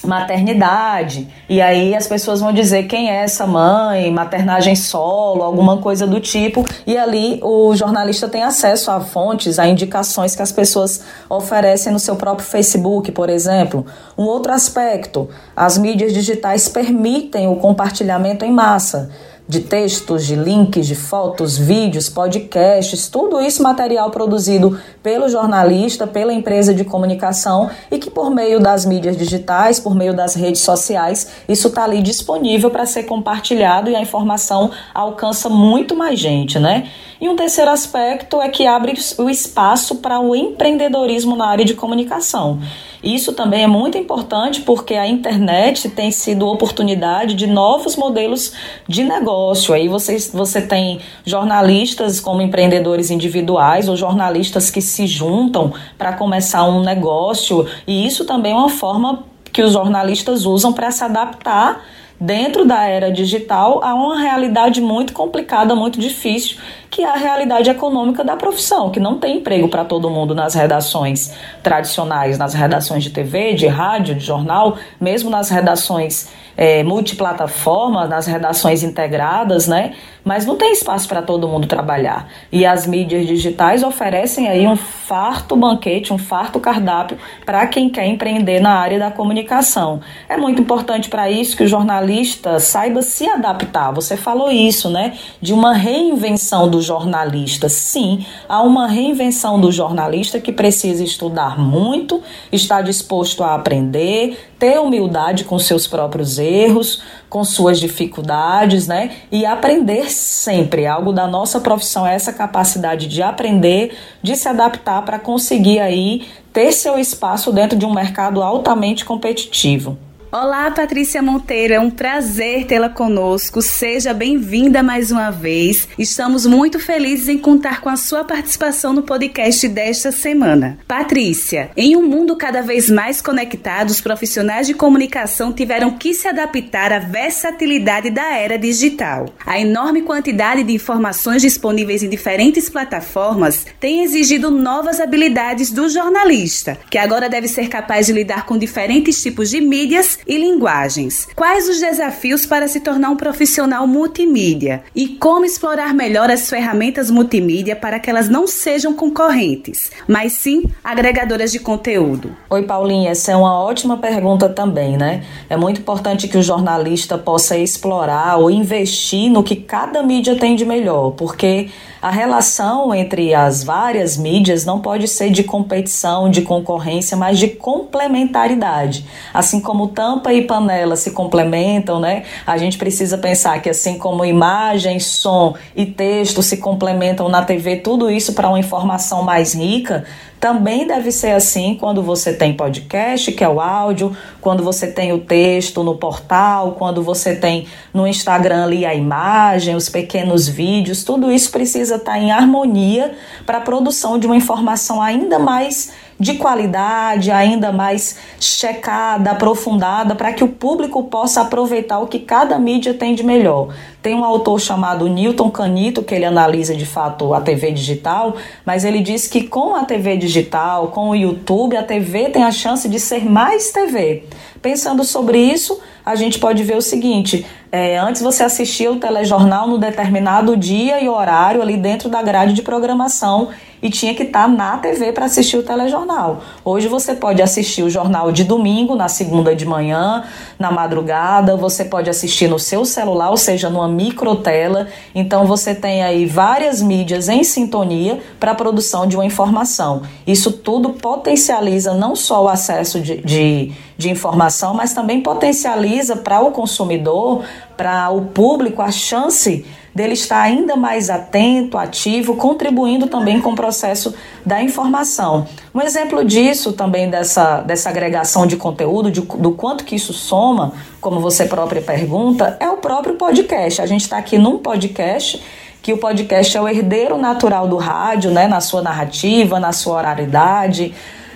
maternidade. 0.04 1.28
E 1.48 1.60
aí 1.60 1.94
as 1.94 2.06
pessoas 2.06 2.40
vão 2.40 2.52
dizer 2.52 2.84
quem 2.84 3.10
é 3.10 3.22
essa 3.22 3.46
mãe, 3.46 4.10
maternagem 4.10 4.74
solo, 4.74 5.42
alguma 5.42 5.78
coisa 5.78 6.06
do 6.06 6.20
tipo. 6.20 6.64
E 6.86 6.96
ali 6.96 7.40
o 7.42 7.74
jornalista 7.74 8.28
tem 8.28 8.42
acesso 8.42 8.90
a 8.90 9.00
fontes, 9.00 9.58
a 9.58 9.66
indicações 9.66 10.34
que 10.34 10.42
as 10.42 10.52
pessoas 10.52 11.02
oferecem 11.28 11.92
no 11.92 11.98
seu 11.98 12.16
próprio 12.16 12.46
Facebook, 12.46 13.12
por 13.12 13.28
exemplo. 13.28 13.86
Um 14.16 14.24
outro 14.24 14.52
aspecto, 14.52 15.28
as 15.56 15.78
mídias 15.78 16.12
digitais 16.12 16.68
permitem 16.68 17.48
o 17.48 17.56
compartilhamento 17.56 18.44
em 18.44 18.52
massa 18.52 19.10
de 19.52 19.60
textos, 19.60 20.24
de 20.24 20.34
links, 20.34 20.86
de 20.86 20.94
fotos, 20.94 21.58
vídeos, 21.58 22.08
podcasts, 22.08 23.06
tudo 23.06 23.38
isso 23.38 23.62
material 23.62 24.10
produzido 24.10 24.80
pelo 25.02 25.28
jornalista, 25.28 26.06
pela 26.06 26.32
empresa 26.32 26.72
de 26.72 26.84
comunicação 26.84 27.68
e 27.90 27.98
que 27.98 28.10
por 28.10 28.30
meio 28.30 28.58
das 28.58 28.86
mídias 28.86 29.14
digitais, 29.14 29.78
por 29.78 29.94
meio 29.94 30.14
das 30.14 30.34
redes 30.34 30.62
sociais, 30.62 31.28
isso 31.46 31.68
está 31.68 31.84
ali 31.84 32.00
disponível 32.00 32.70
para 32.70 32.86
ser 32.86 33.02
compartilhado 33.02 33.90
e 33.90 33.94
a 33.94 34.00
informação 34.00 34.70
alcança 34.94 35.50
muito 35.50 35.94
mais 35.94 36.18
gente, 36.18 36.58
né? 36.58 36.88
E 37.20 37.28
um 37.28 37.36
terceiro 37.36 37.70
aspecto 37.70 38.40
é 38.40 38.48
que 38.48 38.66
abre 38.66 38.94
o 39.18 39.28
espaço 39.28 39.96
para 39.96 40.18
o 40.18 40.34
empreendedorismo 40.34 41.36
na 41.36 41.46
área 41.46 41.64
de 41.64 41.74
comunicação. 41.74 42.58
Isso 43.02 43.32
também 43.32 43.64
é 43.64 43.66
muito 43.66 43.98
importante 43.98 44.60
porque 44.60 44.94
a 44.94 45.06
internet 45.06 45.88
tem 45.90 46.10
sido 46.12 46.46
oportunidade 46.46 47.34
de 47.34 47.46
novos 47.46 47.96
modelos 47.96 48.52
de 48.86 49.02
negócio. 49.02 49.74
Aí 49.74 49.88
você, 49.88 50.16
você 50.32 50.62
tem 50.62 51.00
jornalistas 51.24 52.20
como 52.20 52.40
empreendedores 52.40 53.10
individuais 53.10 53.88
ou 53.88 53.96
jornalistas 53.96 54.70
que 54.70 54.80
se 54.80 55.06
juntam 55.06 55.72
para 55.98 56.12
começar 56.12 56.64
um 56.64 56.80
negócio, 56.80 57.66
e 57.86 58.06
isso 58.06 58.24
também 58.24 58.52
é 58.52 58.54
uma 58.54 58.68
forma 58.68 59.24
que 59.52 59.62
os 59.62 59.72
jornalistas 59.72 60.46
usam 60.46 60.72
para 60.72 60.90
se 60.90 61.04
adaptar 61.04 61.84
dentro 62.22 62.64
da 62.64 62.84
era 62.84 63.10
digital 63.10 63.82
a 63.82 63.92
uma 63.94 64.20
realidade 64.20 64.80
muito 64.80 65.12
complicada, 65.12 65.74
muito 65.74 65.98
difícil, 65.98 66.56
que 66.88 67.02
é 67.02 67.08
a 67.08 67.16
realidade 67.16 67.68
econômica 67.68 68.22
da 68.22 68.36
profissão, 68.36 68.90
que 68.90 69.00
não 69.00 69.18
tem 69.18 69.38
emprego 69.38 69.68
para 69.68 69.84
todo 69.84 70.08
mundo 70.08 70.32
nas 70.32 70.54
redações 70.54 71.34
tradicionais, 71.64 72.38
nas 72.38 72.54
redações 72.54 73.02
de 73.02 73.10
TV, 73.10 73.54
de 73.54 73.66
rádio, 73.66 74.14
de 74.14 74.24
jornal, 74.24 74.76
mesmo 75.00 75.30
nas 75.30 75.50
redações 75.50 76.28
é, 76.56 76.84
multiplataforma, 76.84 78.06
nas 78.06 78.26
redações 78.26 78.84
integradas, 78.84 79.66
né? 79.66 79.94
Mas 80.24 80.46
não 80.46 80.56
tem 80.56 80.72
espaço 80.72 81.08
para 81.08 81.20
todo 81.20 81.48
mundo 81.48 81.66
trabalhar. 81.66 82.28
E 82.50 82.64
as 82.64 82.86
mídias 82.86 83.26
digitais 83.26 83.82
oferecem 83.82 84.48
aí 84.48 84.66
um 84.66 84.76
farto 84.76 85.56
banquete, 85.56 86.12
um 86.12 86.18
farto 86.18 86.60
cardápio 86.60 87.18
para 87.44 87.66
quem 87.66 87.88
quer 87.90 88.06
empreender 88.06 88.60
na 88.60 88.74
área 88.74 88.98
da 88.98 89.10
comunicação. 89.10 90.00
É 90.28 90.36
muito 90.36 90.62
importante 90.62 91.08
para 91.08 91.30
isso 91.30 91.56
que 91.56 91.64
o 91.64 91.68
jornalista 91.68 92.60
saiba 92.60 93.02
se 93.02 93.28
adaptar. 93.28 93.92
Você 93.92 94.16
falou 94.16 94.50
isso, 94.50 94.88
né? 94.88 95.14
De 95.40 95.52
uma 95.52 95.74
reinvenção 95.74 96.68
do 96.68 96.80
jornalista. 96.80 97.68
Sim, 97.68 98.24
há 98.48 98.62
uma 98.62 98.86
reinvenção 98.86 99.60
do 99.60 99.72
jornalista 99.72 100.38
que 100.38 100.52
precisa 100.52 101.02
estudar 101.02 101.58
muito, 101.58 102.22
estar 102.50 102.82
disposto 102.82 103.42
a 103.42 103.54
aprender, 103.54 104.51
ter 104.62 104.78
humildade 104.78 105.42
com 105.42 105.58
seus 105.58 105.88
próprios 105.88 106.38
erros, 106.38 107.02
com 107.28 107.42
suas 107.42 107.80
dificuldades, 107.80 108.86
né? 108.86 109.10
E 109.32 109.44
aprender 109.44 110.08
sempre. 110.08 110.86
Algo 110.86 111.12
da 111.12 111.26
nossa 111.26 111.60
profissão 111.60 112.06
é 112.06 112.14
essa 112.14 112.32
capacidade 112.32 113.08
de 113.08 113.24
aprender, 113.24 113.98
de 114.22 114.36
se 114.36 114.48
adaptar 114.48 115.02
para 115.02 115.18
conseguir 115.18 115.80
aí 115.80 116.28
ter 116.52 116.70
seu 116.70 116.96
espaço 116.96 117.50
dentro 117.50 117.76
de 117.76 117.84
um 117.84 117.92
mercado 117.92 118.40
altamente 118.40 119.04
competitivo. 119.04 119.98
Olá, 120.34 120.70
Patrícia 120.70 121.20
Monteiro, 121.20 121.74
é 121.74 121.78
um 121.78 121.90
prazer 121.90 122.64
tê-la 122.64 122.88
conosco. 122.88 123.60
Seja 123.60 124.14
bem-vinda 124.14 124.82
mais 124.82 125.10
uma 125.10 125.30
vez. 125.30 125.86
Estamos 125.98 126.46
muito 126.46 126.78
felizes 126.78 127.28
em 127.28 127.36
contar 127.36 127.82
com 127.82 127.90
a 127.90 127.96
sua 127.96 128.24
participação 128.24 128.94
no 128.94 129.02
podcast 129.02 129.68
desta 129.68 130.10
semana. 130.10 130.78
Patrícia, 130.88 131.70
em 131.76 131.94
um 131.96 132.08
mundo 132.08 132.34
cada 132.34 132.62
vez 132.62 132.88
mais 132.88 133.20
conectado, 133.20 133.90
os 133.90 134.00
profissionais 134.00 134.66
de 134.66 134.72
comunicação 134.72 135.52
tiveram 135.52 135.98
que 135.98 136.14
se 136.14 136.26
adaptar 136.26 136.94
à 136.94 136.98
versatilidade 136.98 138.08
da 138.08 138.34
era 138.34 138.56
digital. 138.56 139.26
A 139.44 139.60
enorme 139.60 140.00
quantidade 140.00 140.64
de 140.64 140.72
informações 140.72 141.42
disponíveis 141.42 142.02
em 142.02 142.08
diferentes 142.08 142.70
plataformas 142.70 143.66
tem 143.78 144.02
exigido 144.02 144.50
novas 144.50 144.98
habilidades 144.98 145.70
do 145.70 145.90
jornalista, 145.90 146.78
que 146.88 146.96
agora 146.96 147.28
deve 147.28 147.48
ser 147.48 147.68
capaz 147.68 148.06
de 148.06 148.14
lidar 148.14 148.46
com 148.46 148.56
diferentes 148.56 149.22
tipos 149.22 149.50
de 149.50 149.60
mídias 149.60 150.21
e 150.26 150.38
linguagens. 150.38 151.28
Quais 151.34 151.68
os 151.68 151.80
desafios 151.80 152.46
para 152.46 152.68
se 152.68 152.80
tornar 152.80 153.10
um 153.10 153.16
profissional 153.16 153.86
multimídia 153.86 154.82
e 154.94 155.08
como 155.08 155.44
explorar 155.44 155.92
melhor 155.94 156.30
as 156.30 156.48
ferramentas 156.48 157.10
multimídia 157.10 157.74
para 157.74 157.98
que 157.98 158.08
elas 158.08 158.28
não 158.28 158.46
sejam 158.46 158.94
concorrentes, 158.94 159.90
mas 160.06 160.34
sim 160.34 160.64
agregadoras 160.82 161.50
de 161.50 161.58
conteúdo? 161.58 162.34
Oi, 162.48 162.62
Paulinha, 162.62 163.10
essa 163.10 163.32
é 163.32 163.36
uma 163.36 163.58
ótima 163.58 163.96
pergunta 163.96 164.48
também, 164.48 164.96
né? 164.96 165.24
É 165.48 165.56
muito 165.56 165.80
importante 165.80 166.28
que 166.28 166.38
o 166.38 166.42
jornalista 166.42 167.18
possa 167.18 167.56
explorar 167.56 168.36
ou 168.36 168.50
investir 168.50 169.30
no 169.30 169.42
que 169.42 169.56
cada 169.56 170.02
mídia 170.02 170.36
tem 170.36 170.56
de 170.56 170.64
melhor, 170.64 171.12
porque 171.12 171.70
a 172.00 172.10
relação 172.10 172.92
entre 172.92 173.32
as 173.32 173.62
várias 173.62 174.16
mídias 174.16 174.64
não 174.64 174.80
pode 174.80 175.06
ser 175.06 175.30
de 175.30 175.44
competição, 175.44 176.28
de 176.28 176.42
concorrência, 176.42 177.16
mas 177.16 177.38
de 177.38 177.48
complementaridade. 177.48 179.06
Assim 179.32 179.60
como 179.60 179.86
tanto 179.88 180.11
tampa 180.12 180.32
e 180.32 180.42
panela 180.42 180.94
se 180.94 181.12
complementam, 181.12 181.98
né? 181.98 182.24
A 182.46 182.58
gente 182.58 182.76
precisa 182.76 183.16
pensar 183.16 183.60
que 183.62 183.70
assim 183.70 183.96
como 183.96 184.24
imagem, 184.24 185.00
som 185.00 185.54
e 185.74 185.86
texto 185.86 186.42
se 186.42 186.58
complementam 186.58 187.28
na 187.28 187.42
TV, 187.42 187.76
tudo 187.76 188.10
isso 188.10 188.34
para 188.34 188.48
uma 188.48 188.58
informação 188.58 189.22
mais 189.22 189.54
rica, 189.54 190.04
também 190.38 190.86
deve 190.86 191.12
ser 191.12 191.30
assim 191.30 191.76
quando 191.78 192.02
você 192.02 192.32
tem 192.32 192.52
podcast, 192.52 193.30
que 193.30 193.44
é 193.44 193.48
o 193.48 193.60
áudio, 193.60 194.14
quando 194.40 194.62
você 194.64 194.88
tem 194.88 195.12
o 195.12 195.20
texto 195.20 195.84
no 195.84 195.94
portal, 195.94 196.72
quando 196.72 197.00
você 197.00 197.36
tem 197.36 197.68
no 197.94 198.06
Instagram 198.08 198.64
ali 198.64 198.84
a 198.84 198.92
imagem, 198.92 199.76
os 199.76 199.88
pequenos 199.88 200.48
vídeos, 200.48 201.04
tudo 201.04 201.30
isso 201.30 201.50
precisa 201.52 201.94
estar 201.94 202.18
em 202.18 202.32
harmonia 202.32 203.14
para 203.46 203.58
a 203.58 203.60
produção 203.60 204.18
de 204.18 204.26
uma 204.26 204.36
informação 204.36 205.00
ainda 205.00 205.38
mais 205.38 205.92
de 206.22 206.34
qualidade, 206.34 207.32
ainda 207.32 207.72
mais 207.72 208.16
checada, 208.38 209.32
aprofundada, 209.32 210.14
para 210.14 210.32
que 210.32 210.44
o 210.44 210.48
público 210.48 211.02
possa 211.02 211.40
aproveitar 211.40 211.98
o 211.98 212.06
que 212.06 212.20
cada 212.20 212.60
mídia 212.60 212.94
tem 212.94 213.12
de 213.12 213.24
melhor. 213.24 213.74
Tem 214.02 214.16
um 214.16 214.24
autor 214.24 214.60
chamado 214.60 215.06
Newton 215.08 215.48
Canito, 215.48 216.02
que 216.02 216.12
ele 216.12 216.24
analisa 216.24 216.74
de 216.74 216.84
fato 216.84 217.32
a 217.32 217.40
TV 217.40 217.70
digital, 217.70 218.34
mas 218.66 218.84
ele 218.84 219.00
diz 219.00 219.28
que 219.28 219.46
com 219.46 219.76
a 219.76 219.84
TV 219.84 220.16
digital, 220.16 220.88
com 220.88 221.10
o 221.10 221.14
YouTube, 221.14 221.76
a 221.76 221.84
TV 221.84 222.28
tem 222.28 222.42
a 222.42 222.50
chance 222.50 222.88
de 222.88 222.98
ser 222.98 223.24
mais 223.24 223.70
TV. 223.70 224.24
Pensando 224.60 225.04
sobre 225.04 225.38
isso, 225.38 225.80
a 226.04 226.16
gente 226.16 226.40
pode 226.40 226.64
ver 226.64 226.76
o 226.76 226.82
seguinte: 226.82 227.46
é, 227.70 227.96
antes 227.96 228.20
você 228.22 228.42
assistia 228.42 228.90
o 228.90 228.96
telejornal 228.96 229.68
no 229.68 229.78
determinado 229.78 230.56
dia 230.56 231.00
e 231.00 231.08
horário 231.08 231.62
ali 231.62 231.76
dentro 231.76 232.08
da 232.08 232.20
grade 232.22 232.54
de 232.54 232.62
programação 232.62 233.50
e 233.82 233.90
tinha 233.90 234.14
que 234.14 234.22
estar 234.22 234.42
tá 234.42 234.48
na 234.48 234.78
TV 234.78 235.12
para 235.12 235.24
assistir 235.24 235.56
o 235.56 235.62
telejornal. 235.62 236.42
Hoje 236.64 236.86
você 236.86 237.14
pode 237.14 237.42
assistir 237.42 237.82
o 237.82 237.90
jornal 237.90 238.30
de 238.30 238.44
domingo, 238.44 238.94
na 238.94 239.08
segunda 239.08 239.56
de 239.56 239.66
manhã, 239.66 240.22
na 240.58 240.70
madrugada, 240.70 241.56
você 241.56 241.84
pode 241.84 242.08
assistir 242.08 242.46
no 242.46 242.58
seu 242.58 242.84
celular, 242.84 243.30
ou 243.30 243.36
seja, 243.36 243.68
numa 243.68 243.88
microtela. 243.92 244.88
Então 245.14 245.46
você 245.46 245.74
tem 245.74 246.02
aí 246.02 246.26
várias 246.26 246.82
mídias 246.82 247.28
em 247.28 247.44
sintonia 247.44 248.20
para 248.40 248.52
a 248.52 248.54
produção 248.54 249.06
de 249.06 249.16
uma 249.16 249.24
informação. 249.24 250.02
Isso 250.26 250.50
tudo 250.52 250.90
potencializa 250.90 251.94
não 251.94 252.16
só 252.16 252.44
o 252.44 252.48
acesso 252.48 253.00
de, 253.00 253.18
de, 253.18 253.72
de 253.96 254.10
informação, 254.10 254.74
mas 254.74 254.92
também 254.92 255.20
potencializa 255.20 256.16
para 256.16 256.40
o 256.40 256.50
consumidor, 256.50 257.44
para 257.76 258.10
o 258.10 258.22
público, 258.26 258.82
a 258.82 258.90
chance 258.90 259.64
dele 259.94 260.14
estar 260.14 260.40
ainda 260.40 260.76
mais 260.76 261.10
atento, 261.10 261.76
ativo, 261.76 262.36
contribuindo 262.36 263.06
também 263.06 263.40
com 263.40 263.50
o 263.52 263.54
processo 263.54 264.14
da 264.44 264.62
informação. 264.62 265.46
Um 265.74 265.80
exemplo 265.80 266.24
disso 266.24 266.72
também 266.72 267.10
dessa, 267.10 267.60
dessa 267.60 267.90
agregação 267.90 268.46
de 268.46 268.56
conteúdo, 268.56 269.10
de, 269.10 269.20
do 269.20 269.52
quanto 269.52 269.84
que 269.84 269.94
isso 269.94 270.12
soma, 270.12 270.72
como 271.00 271.20
você 271.20 271.44
própria 271.44 271.82
pergunta, 271.82 272.56
é 272.58 272.68
o 272.68 272.78
próprio 272.78 273.14
podcast. 273.14 273.82
A 273.82 273.86
gente 273.86 274.02
está 274.02 274.16
aqui 274.18 274.38
num 274.38 274.58
podcast 274.58 275.42
que 275.82 275.92
o 275.92 275.98
podcast 275.98 276.56
é 276.56 276.60
o 276.60 276.68
herdeiro 276.68 277.18
natural 277.18 277.66
do 277.66 277.76
rádio, 277.76 278.30
né, 278.30 278.46
na 278.46 278.60
sua 278.60 278.80
narrativa, 278.80 279.58
na 279.58 279.72
sua 279.72 279.96
oralidade, 279.96 280.94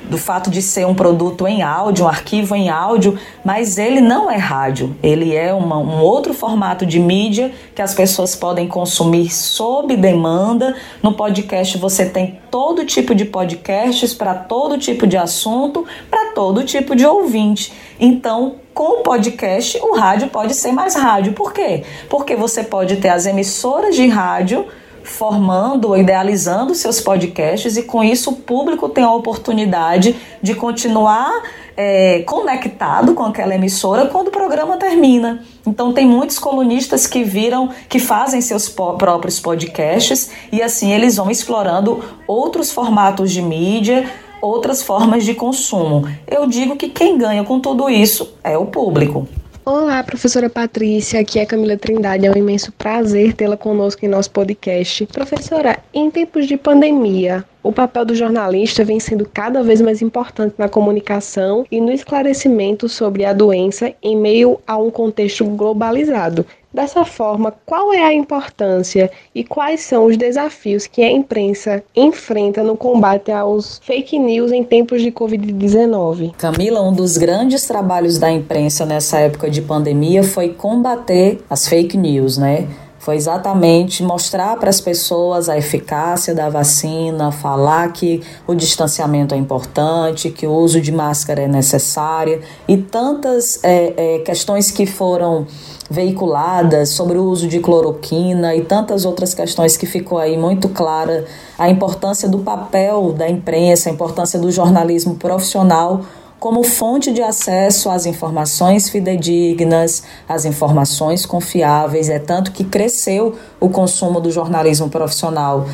do 0.09 0.19
fato 0.19 0.51
de 0.51 0.63
ser 0.63 0.87
um 0.87 0.95
produto 0.95 1.47
em 1.47 1.63
áudio, 1.63 2.05
um 2.05 2.09
arquivo 2.09 2.55
em 2.55 2.69
áudio, 2.69 3.19
mas 3.45 3.79
ele 3.79 4.01
não 4.01 4.31
é 4.31 4.37
rádio, 4.37 4.97
ele 5.03 5.35
é 5.35 5.53
uma, 5.53 5.79
um 5.79 6.01
outro 6.01 6.33
formato 6.33 6.87
de 6.87 6.99
mídia 6.99 7.53
que 7.75 7.83
as 7.83 7.95
pessoas 7.95 8.35
podem 8.35 8.69
consumir 8.69 9.33
sob 9.33 9.97
demanda. 9.97 10.77
No 11.03 11.13
podcast 11.13 11.77
você 11.79 12.07
tem 12.07 12.39
todo 12.51 12.85
tipo 12.85 13.15
de 13.15 13.25
podcasts 13.25 14.15
para 14.15 14.35
todo 14.35 14.79
tipo 14.79 15.07
de 15.07 15.17
assunto, 15.17 15.85
para 16.11 16.33
todo 16.33 16.65
tipo 16.65 16.95
de 16.95 17.05
ouvinte. 17.05 17.73
Então, 17.99 18.57
com 18.75 19.01
o 19.01 19.03
podcast, 19.03 19.79
o 19.83 19.95
rádio 19.95 20.29
pode 20.29 20.55
ser 20.55 20.71
mais 20.71 20.95
rádio. 20.95 21.33
Por 21.33 21.53
quê? 21.53 21.83
Porque 22.11 22.37
você 22.37 22.63
pode 22.63 22.97
ter 22.97 23.09
as 23.09 23.25
emissoras 23.25 23.97
de 23.97 24.07
rádio 24.07 24.67
formando 25.07 25.89
ou 25.89 25.97
idealizando 25.97 26.75
seus 26.75 27.01
podcasts 27.01 27.77
e 27.77 27.83
com 27.83 28.03
isso 28.03 28.31
o 28.31 28.37
público 28.37 28.89
tem 28.89 29.05
a 29.05 29.13
oportunidade 29.13 30.17
de 30.43 30.55
continuar 30.55 31.43
é, 31.77 32.21
conectado 32.23 33.15
com 33.15 33.23
aquela 33.23 33.55
emissora 33.55 34.07
quando 34.07 34.29
o 34.29 34.31
programa 34.31 34.77
termina. 34.77 35.45
Então 35.67 35.93
tem 35.93 36.07
muitos 36.07 36.39
colunistas 36.39 37.07
que 37.07 37.23
viram, 37.23 37.71
que 37.89 37.99
fazem 37.99 38.41
seus 38.41 38.69
próprios 38.69 39.39
podcasts 39.39 40.31
e 40.51 40.63
assim 40.63 40.93
eles 40.93 41.17
vão 41.17 41.31
explorando 41.31 42.03
outros 42.27 42.73
formatos 42.73 43.31
de 43.31 43.43
mídia, 43.43 44.11
outras 44.41 44.83
formas 44.83 45.25
de 45.25 45.35
consumo. 45.35 46.09
Eu 46.27 46.47
digo 46.47 46.77
que 46.77 46.89
quem 46.89 47.19
ganha 47.19 47.45
com 47.45 47.61
tudo 47.61 47.89
isso 47.91 48.35
é 48.43 48.57
o 48.57 48.67
público. 48.67 49.29
Olá, 49.69 50.01
professora 50.05 50.49
Patrícia, 50.49 51.19
aqui 51.19 51.41
é 51.41 51.45
Camila 51.45 51.77
Trindade, 51.77 52.25
é 52.25 52.31
um 52.31 52.37
imenso 52.37 52.71
prazer 52.71 53.33
tê-la 53.33 53.57
conosco 53.57 54.05
em 54.05 54.09
nosso 54.09 54.31
podcast. 54.31 55.05
Professora, 55.07 55.81
em 55.93 56.09
tempos 56.09 56.47
de 56.47 56.57
pandemia, 56.57 57.45
o 57.65 57.73
papel 57.73 58.05
do 58.05 58.15
jornalista 58.15 58.85
vem 58.85 59.01
sendo 59.01 59.29
cada 59.29 59.65
vez 59.65 59.81
mais 59.81 60.01
importante 60.01 60.55
na 60.57 60.69
comunicação 60.69 61.67
e 61.69 61.81
no 61.81 61.91
esclarecimento 61.91 62.89
sobre 62.89 63.25
a 63.25 63.33
doença 63.33 63.93
em 64.01 64.17
meio 64.17 64.61
a 64.65 64.77
um 64.77 64.89
contexto 64.89 65.45
globalizado. 65.45 66.47
Dessa 66.77 67.07
forma, 67.07 67.55
qual 67.65 67.91
é 67.91 68.03
a 68.03 68.13
importância 68.13 69.11
e 69.35 69.43
quais 69.43 69.81
são 69.81 70.05
os 70.05 70.15
desafios 70.19 70.87
que 70.87 71.03
a 71.03 71.11
imprensa 71.11 71.83
enfrenta 71.97 72.63
no 72.63 72.77
combate 72.77 73.33
aos 73.33 73.81
fake 73.83 74.19
news 74.19 74.53
em 74.53 74.63
tempos 74.63 75.01
de 75.01 75.11
Covid-19? 75.11 76.35
Camila, 76.37 76.83
um 76.83 76.93
dos 76.93 77.17
grandes 77.17 77.67
trabalhos 77.67 78.19
da 78.19 78.31
imprensa 78.31 78.85
nessa 78.85 79.19
época 79.21 79.49
de 79.49 79.63
pandemia 79.63 80.23
foi 80.23 80.51
combater 80.51 81.43
as 81.49 81.67
fake 81.67 81.97
news, 81.97 82.37
né? 82.37 82.69
foi 83.07 83.15
exatamente 83.15 84.03
mostrar 84.03 84.57
para 84.57 84.69
as 84.69 84.81
pessoas 84.81 85.49
a 85.49 85.57
eficácia 85.57 86.35
da 86.35 86.49
vacina, 86.49 87.31
falar 87.31 87.93
que 87.93 88.21
o 88.49 88.53
distanciamento 88.53 89.33
é 89.33 89.39
importante, 89.39 90.29
que 90.29 90.45
o 90.45 90.53
uso 90.53 90.81
de 90.81 90.91
máscara 90.91 91.43
é 91.43 91.47
necessário 91.47 92.43
e 92.67 92.77
tantas 92.77 93.63
é, 93.63 93.95
é, 93.97 94.19
questões 94.19 94.73
que 94.73 94.87
foram 94.87 95.47
veiculadas 95.91 96.91
sobre 96.91 97.19
o 97.19 97.25
uso 97.25 97.47
de 97.49 97.61
cloroquina 97.61 98.55
e 98.55 98.65
tantas 98.65 99.05
outras 99.05 99.35
questões 99.35 99.77
que 99.77 99.87
ficou 99.87 100.19
aí 100.19 100.37
muito 100.37 100.69
clara 100.69 101.25
a 101.59 101.69
importância 101.69 102.29
do 102.29 102.39
papel 102.39 103.13
da 103.13 103.29
imprensa, 103.29 103.89
a 103.89 103.93
importância 103.93 104.39
do 104.39 104.51
jornalismo 104.51 105.15
profissional 105.15 106.03
como 106.39 106.63
fonte 106.63 107.13
de 107.13 107.23
acesso 107.23 107.89
às 107.89 108.05
informações 108.05 108.91
fidedignas, 108.91 110.03
às 110.29 110.45
informações 110.45 111.25
confiáveis. 111.25 112.09
É 112.09 112.19
tanto 112.19 112.53
que 112.53 112.65
cresceu 112.65 113.35
o 113.59 113.69
consumo 113.69 114.21
do 114.21 114.31
jornalismo 114.31 114.89
profissional 114.89 115.67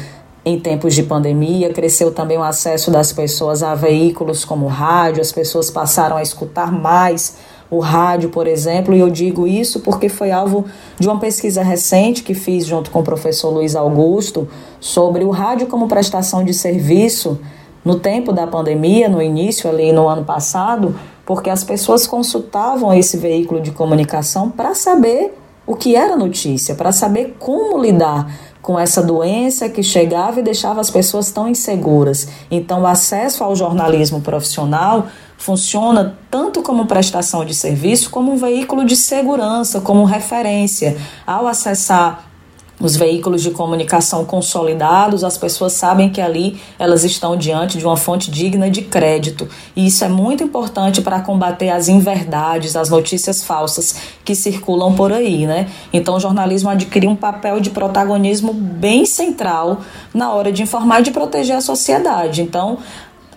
em 0.44 0.58
tempos 0.58 0.94
de 0.94 1.02
pandemia, 1.04 1.72
cresceu 1.72 2.12
também 2.12 2.36
o 2.36 2.42
acesso 2.42 2.90
das 2.90 3.12
pessoas 3.12 3.62
a 3.62 3.74
veículos 3.74 4.44
como 4.44 4.66
rádio, 4.66 5.20
as 5.20 5.30
pessoas 5.30 5.70
passaram 5.70 6.16
a 6.16 6.22
escutar 6.22 6.72
mais 6.72 7.36
o 7.72 7.78
rádio, 7.78 8.28
por 8.28 8.46
exemplo, 8.46 8.94
e 8.94 9.00
eu 9.00 9.08
digo 9.08 9.46
isso 9.46 9.80
porque 9.80 10.10
foi 10.10 10.30
alvo 10.30 10.66
de 10.98 11.08
uma 11.08 11.18
pesquisa 11.18 11.62
recente 11.62 12.22
que 12.22 12.34
fiz 12.34 12.66
junto 12.66 12.90
com 12.90 13.00
o 13.00 13.02
professor 13.02 13.48
Luiz 13.48 13.74
Augusto 13.74 14.46
sobre 14.78 15.24
o 15.24 15.30
rádio 15.30 15.66
como 15.66 15.88
prestação 15.88 16.44
de 16.44 16.52
serviço 16.52 17.40
no 17.82 17.98
tempo 17.98 18.30
da 18.30 18.46
pandemia, 18.46 19.08
no 19.08 19.22
início 19.22 19.70
ali 19.70 19.90
no 19.90 20.06
ano 20.06 20.22
passado, 20.22 20.94
porque 21.24 21.48
as 21.48 21.64
pessoas 21.64 22.06
consultavam 22.06 22.92
esse 22.92 23.16
veículo 23.16 23.58
de 23.58 23.70
comunicação 23.70 24.50
para 24.50 24.74
saber 24.74 25.34
o 25.66 25.74
que 25.74 25.96
era 25.96 26.14
notícia, 26.14 26.74
para 26.74 26.92
saber 26.92 27.36
como 27.38 27.80
lidar 27.80 28.30
com 28.60 28.78
essa 28.78 29.02
doença 29.02 29.68
que 29.70 29.82
chegava 29.82 30.40
e 30.40 30.42
deixava 30.42 30.78
as 30.78 30.90
pessoas 30.90 31.30
tão 31.32 31.48
inseguras. 31.48 32.28
Então, 32.50 32.82
o 32.82 32.86
acesso 32.86 33.42
ao 33.42 33.56
jornalismo 33.56 34.20
profissional 34.20 35.06
funciona 35.42 36.16
tanto 36.30 36.62
como 36.62 36.86
prestação 36.86 37.44
de 37.44 37.52
serviço, 37.52 38.10
como 38.10 38.30
um 38.30 38.36
veículo 38.36 38.84
de 38.84 38.94
segurança, 38.94 39.80
como 39.80 40.04
referência. 40.04 40.96
Ao 41.26 41.48
acessar 41.48 42.30
os 42.78 42.94
veículos 42.94 43.42
de 43.42 43.50
comunicação 43.50 44.24
consolidados, 44.24 45.24
as 45.24 45.36
pessoas 45.36 45.72
sabem 45.72 46.10
que 46.10 46.20
ali 46.20 46.60
elas 46.78 47.02
estão 47.02 47.36
diante 47.36 47.76
de 47.76 47.84
uma 47.84 47.96
fonte 47.96 48.30
digna 48.30 48.70
de 48.70 48.82
crédito. 48.82 49.48
E 49.74 49.84
isso 49.84 50.04
é 50.04 50.08
muito 50.08 50.44
importante 50.44 51.02
para 51.02 51.20
combater 51.20 51.70
as 51.70 51.88
inverdades, 51.88 52.76
as 52.76 52.88
notícias 52.88 53.42
falsas 53.42 53.96
que 54.24 54.36
circulam 54.36 54.94
por 54.94 55.12
aí, 55.12 55.44
né? 55.44 55.68
Então 55.92 56.14
o 56.14 56.20
jornalismo 56.20 56.70
adquire 56.70 57.08
um 57.08 57.16
papel 57.16 57.58
de 57.58 57.70
protagonismo 57.70 58.52
bem 58.52 59.04
central 59.04 59.80
na 60.14 60.32
hora 60.32 60.52
de 60.52 60.62
informar 60.62 61.00
e 61.00 61.02
de 61.02 61.10
proteger 61.10 61.56
a 61.56 61.60
sociedade. 61.60 62.42
Então, 62.42 62.78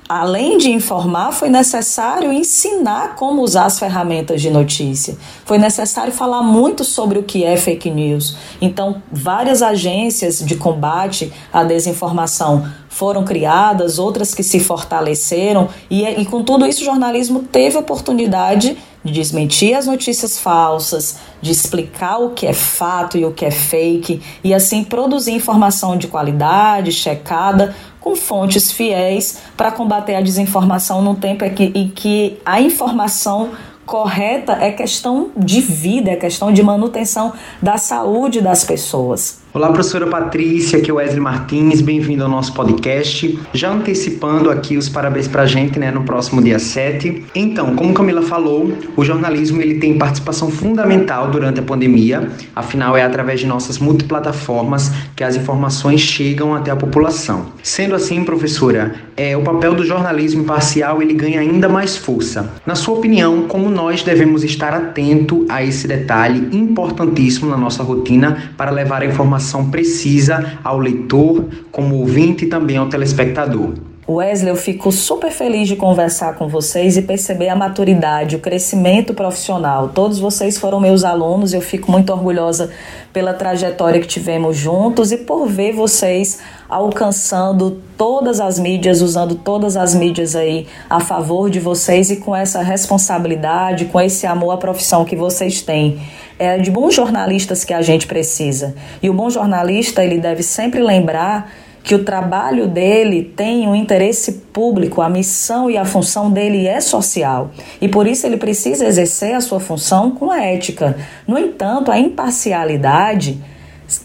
além 0.08 0.58
de 0.58 0.70
informar, 0.72 1.32
foi 1.32 1.50
necessário 1.50 2.32
ensinar 2.32 3.16
como 3.16 3.42
usar 3.42 3.66
as 3.66 3.80
ferramentas 3.80 4.42
de 4.42 4.50
notícia. 4.50 5.18
Foi 5.46 5.58
necessário 5.58 6.14
falar 6.14 6.44
muito 6.44 6.84
sobre 6.84 7.18
o 7.18 7.24
que 7.24 7.44
é 7.44 7.58
fake 7.58 7.90
news. 7.90 8.38
Então, 8.62 9.02
várias 9.12 9.62
agências 9.62 10.40
de 10.40 10.56
combate 10.56 11.34
à 11.52 11.64
desinformação 11.64 12.66
foram 12.96 13.26
criadas, 13.26 14.00
outras 14.00 14.34
que 14.34 14.42
se 14.42 14.58
fortaleceram, 14.58 15.68
e, 15.90 16.06
e 16.06 16.26
com 16.26 16.42
tudo 16.42 16.66
isso 16.66 16.82
o 16.82 16.86
jornalismo 16.86 17.44
teve 17.44 17.78
oportunidade 17.78 18.78
de 19.04 19.12
desmentir 19.12 19.76
as 19.76 19.86
notícias 19.86 20.40
falsas, 20.40 21.18
de 21.42 21.52
explicar 21.52 22.20
o 22.20 22.30
que 22.30 22.48
é 22.48 22.54
fato 22.54 23.18
e 23.18 23.26
o 23.26 23.34
que 23.34 23.44
é 23.44 23.52
fake 23.52 24.22
e 24.42 24.54
assim 24.54 24.82
produzir 24.82 25.34
informação 25.34 25.98
de 25.98 26.08
qualidade, 26.08 26.94
checada, 26.94 27.76
com 28.00 28.16
fontes 28.16 28.72
fiéis 28.72 29.40
para 29.58 29.74
combater 29.74 30.16
a 30.16 30.22
desinformação 30.22 31.02
num 31.02 31.16
tempo 31.16 31.44
em 31.44 31.90
que 31.90 32.40
a 32.46 32.62
informação 32.62 33.52
correta 33.86 34.54
é 34.54 34.72
questão 34.72 35.32
de 35.36 35.60
vida, 35.60 36.12
é 36.12 36.16
questão 36.16 36.50
de 36.50 36.64
manutenção 36.64 37.34
da 37.62 37.78
saúde 37.78 38.40
das 38.40 38.64
pessoas. 38.64 39.44
Olá, 39.56 39.72
professora 39.72 40.06
Patrícia, 40.06 40.80
aqui 40.80 40.92
é 40.92 40.94
o 40.94 40.98
Wesley 40.98 41.22
Martins, 41.22 41.80
bem-vindo 41.80 42.22
ao 42.22 42.30
nosso 42.30 42.54
podcast. 42.54 43.40
Já 43.54 43.72
antecipando 43.72 44.52
aqui 44.52 44.76
os 44.76 44.90
parabéns 44.90 45.30
para 45.30 45.44
a 45.44 45.46
gente, 45.46 45.80
né, 45.80 45.92
no 45.92 46.04
próximo 46.04 46.42
dia 46.42 46.60
7. 46.60 47.24
Então, 47.34 47.74
como 47.74 47.94
Camila 47.94 48.22
falou, 48.22 48.74
o 48.98 49.06
jornalismo 49.06 49.62
ele 49.62 49.76
tem 49.76 49.98
participação 49.98 50.52
fundamental 50.52 51.32
durante 51.32 51.62
a 51.62 51.64
pandemia, 51.64 52.28
afinal 52.54 52.98
é 52.98 53.04
através 53.04 53.40
de 53.40 53.48
nossas 53.48 53.80
multiplataformas 53.80 54.92
que 55.16 55.24
as 55.24 55.38
informações 55.38 56.02
chegam 56.02 56.54
até 56.54 56.70
a 56.70 56.76
população. 56.76 57.46
Sendo 57.64 57.96
assim, 57.96 58.26
professora, 58.26 58.96
é, 59.16 59.38
o 59.38 59.42
papel 59.42 59.74
do 59.74 59.86
jornalismo 59.86 60.42
imparcial 60.42 61.02
ele 61.02 61.14
ganha 61.14 61.40
ainda 61.40 61.70
mais 61.70 61.96
força. 61.96 62.52
Na 62.66 62.76
sua 62.76 62.98
opinião, 62.98 63.44
como 63.48 63.70
nós 63.70 64.04
devemos 64.04 64.44
estar 64.44 64.74
atento 64.74 65.46
a 65.48 65.64
esse 65.64 65.88
detalhe 65.88 66.50
importantíssimo 66.52 67.50
na 67.50 67.56
nossa 67.56 67.82
rotina 67.82 68.52
para 68.58 68.70
levar 68.70 69.02
a 69.02 69.06
informação 69.06 69.45
informação 69.46 69.70
precisa 69.70 70.60
ao 70.64 70.80
leitor, 70.80 71.46
como 71.72 71.96
ouvinte 71.96 72.46
e 72.46 72.48
também 72.48 72.78
ao 72.78 72.90
telespectador. 72.90 73.74
Wesley, 74.08 74.50
eu 74.50 74.56
fico 74.56 74.92
super 74.92 75.32
feliz 75.32 75.68
de 75.68 75.76
conversar 75.76 76.36
com 76.36 76.48
vocês 76.48 76.96
e 76.96 77.02
perceber 77.02 77.50
a 77.50 77.56
maturidade, 77.56 78.36
o 78.36 78.40
crescimento 78.40 79.16
profissional. 79.16 79.90
Todos 79.90 80.20
vocês 80.20 80.60
foram 80.60 80.80
meus 80.80 81.04
alunos, 81.04 81.54
eu 81.54 81.62
fico 81.62 81.92
muito 81.92 82.14
orgulhosa 82.14 82.70
pela 83.12 83.34
trajetória 83.34 84.00
que 84.00 84.06
tivemos 84.06 84.56
juntos 84.56 85.12
e 85.12 85.18
por 85.18 85.48
ver 85.48 85.74
vocês 85.74 86.40
alcançando 86.70 87.82
todas 87.98 88.40
as 88.40 88.60
mídias, 88.60 89.02
usando 89.02 89.34
todas 89.34 89.76
as 89.76 89.96
mídias 89.96 90.36
aí 90.36 90.68
a 90.88 91.00
favor 91.00 91.50
de 91.50 91.60
vocês 91.60 92.12
e 92.12 92.18
com 92.18 92.36
essa 92.36 92.62
responsabilidade, 92.62 93.86
com 93.86 94.00
esse 94.00 94.28
amor 94.28 94.52
à 94.52 94.58
profissão 94.58 95.04
que 95.04 95.16
vocês 95.16 95.64
têm. 95.64 96.00
É 96.38 96.60
de 96.60 96.70
bons 96.70 96.94
jornalistas 96.94 97.64
que 97.64 97.74
a 97.74 97.82
gente 97.82 98.06
precisa. 98.06 98.76
E 99.02 99.10
o 99.10 99.14
bom 99.14 99.32
jornalista, 99.32 100.04
ele 100.04 100.20
deve 100.20 100.44
sempre 100.44 100.80
lembrar 100.80 101.50
que 101.86 101.94
o 101.94 102.04
trabalho 102.04 102.68
dele 102.68 103.32
tem 103.36 103.68
um 103.68 103.76
interesse 103.76 104.32
público, 104.52 105.04
a 105.04 105.10
missão 105.10 105.70
e 105.70 105.78
a 105.78 105.86
função 105.86 106.32
dele 106.32 106.66
é 106.66 106.82
social. 106.82 107.52
E 107.80 107.88
por 107.88 108.08
isso 108.08 108.26
ele 108.26 108.38
precisa 108.38 108.88
exercer 108.88 109.36
a 109.36 109.40
sua 109.40 109.60
função 109.60 110.10
com 110.10 110.34
ética. 110.34 110.98
No 111.28 111.38
entanto, 111.38 111.92
a 111.92 112.00
imparcialidade 112.00 113.40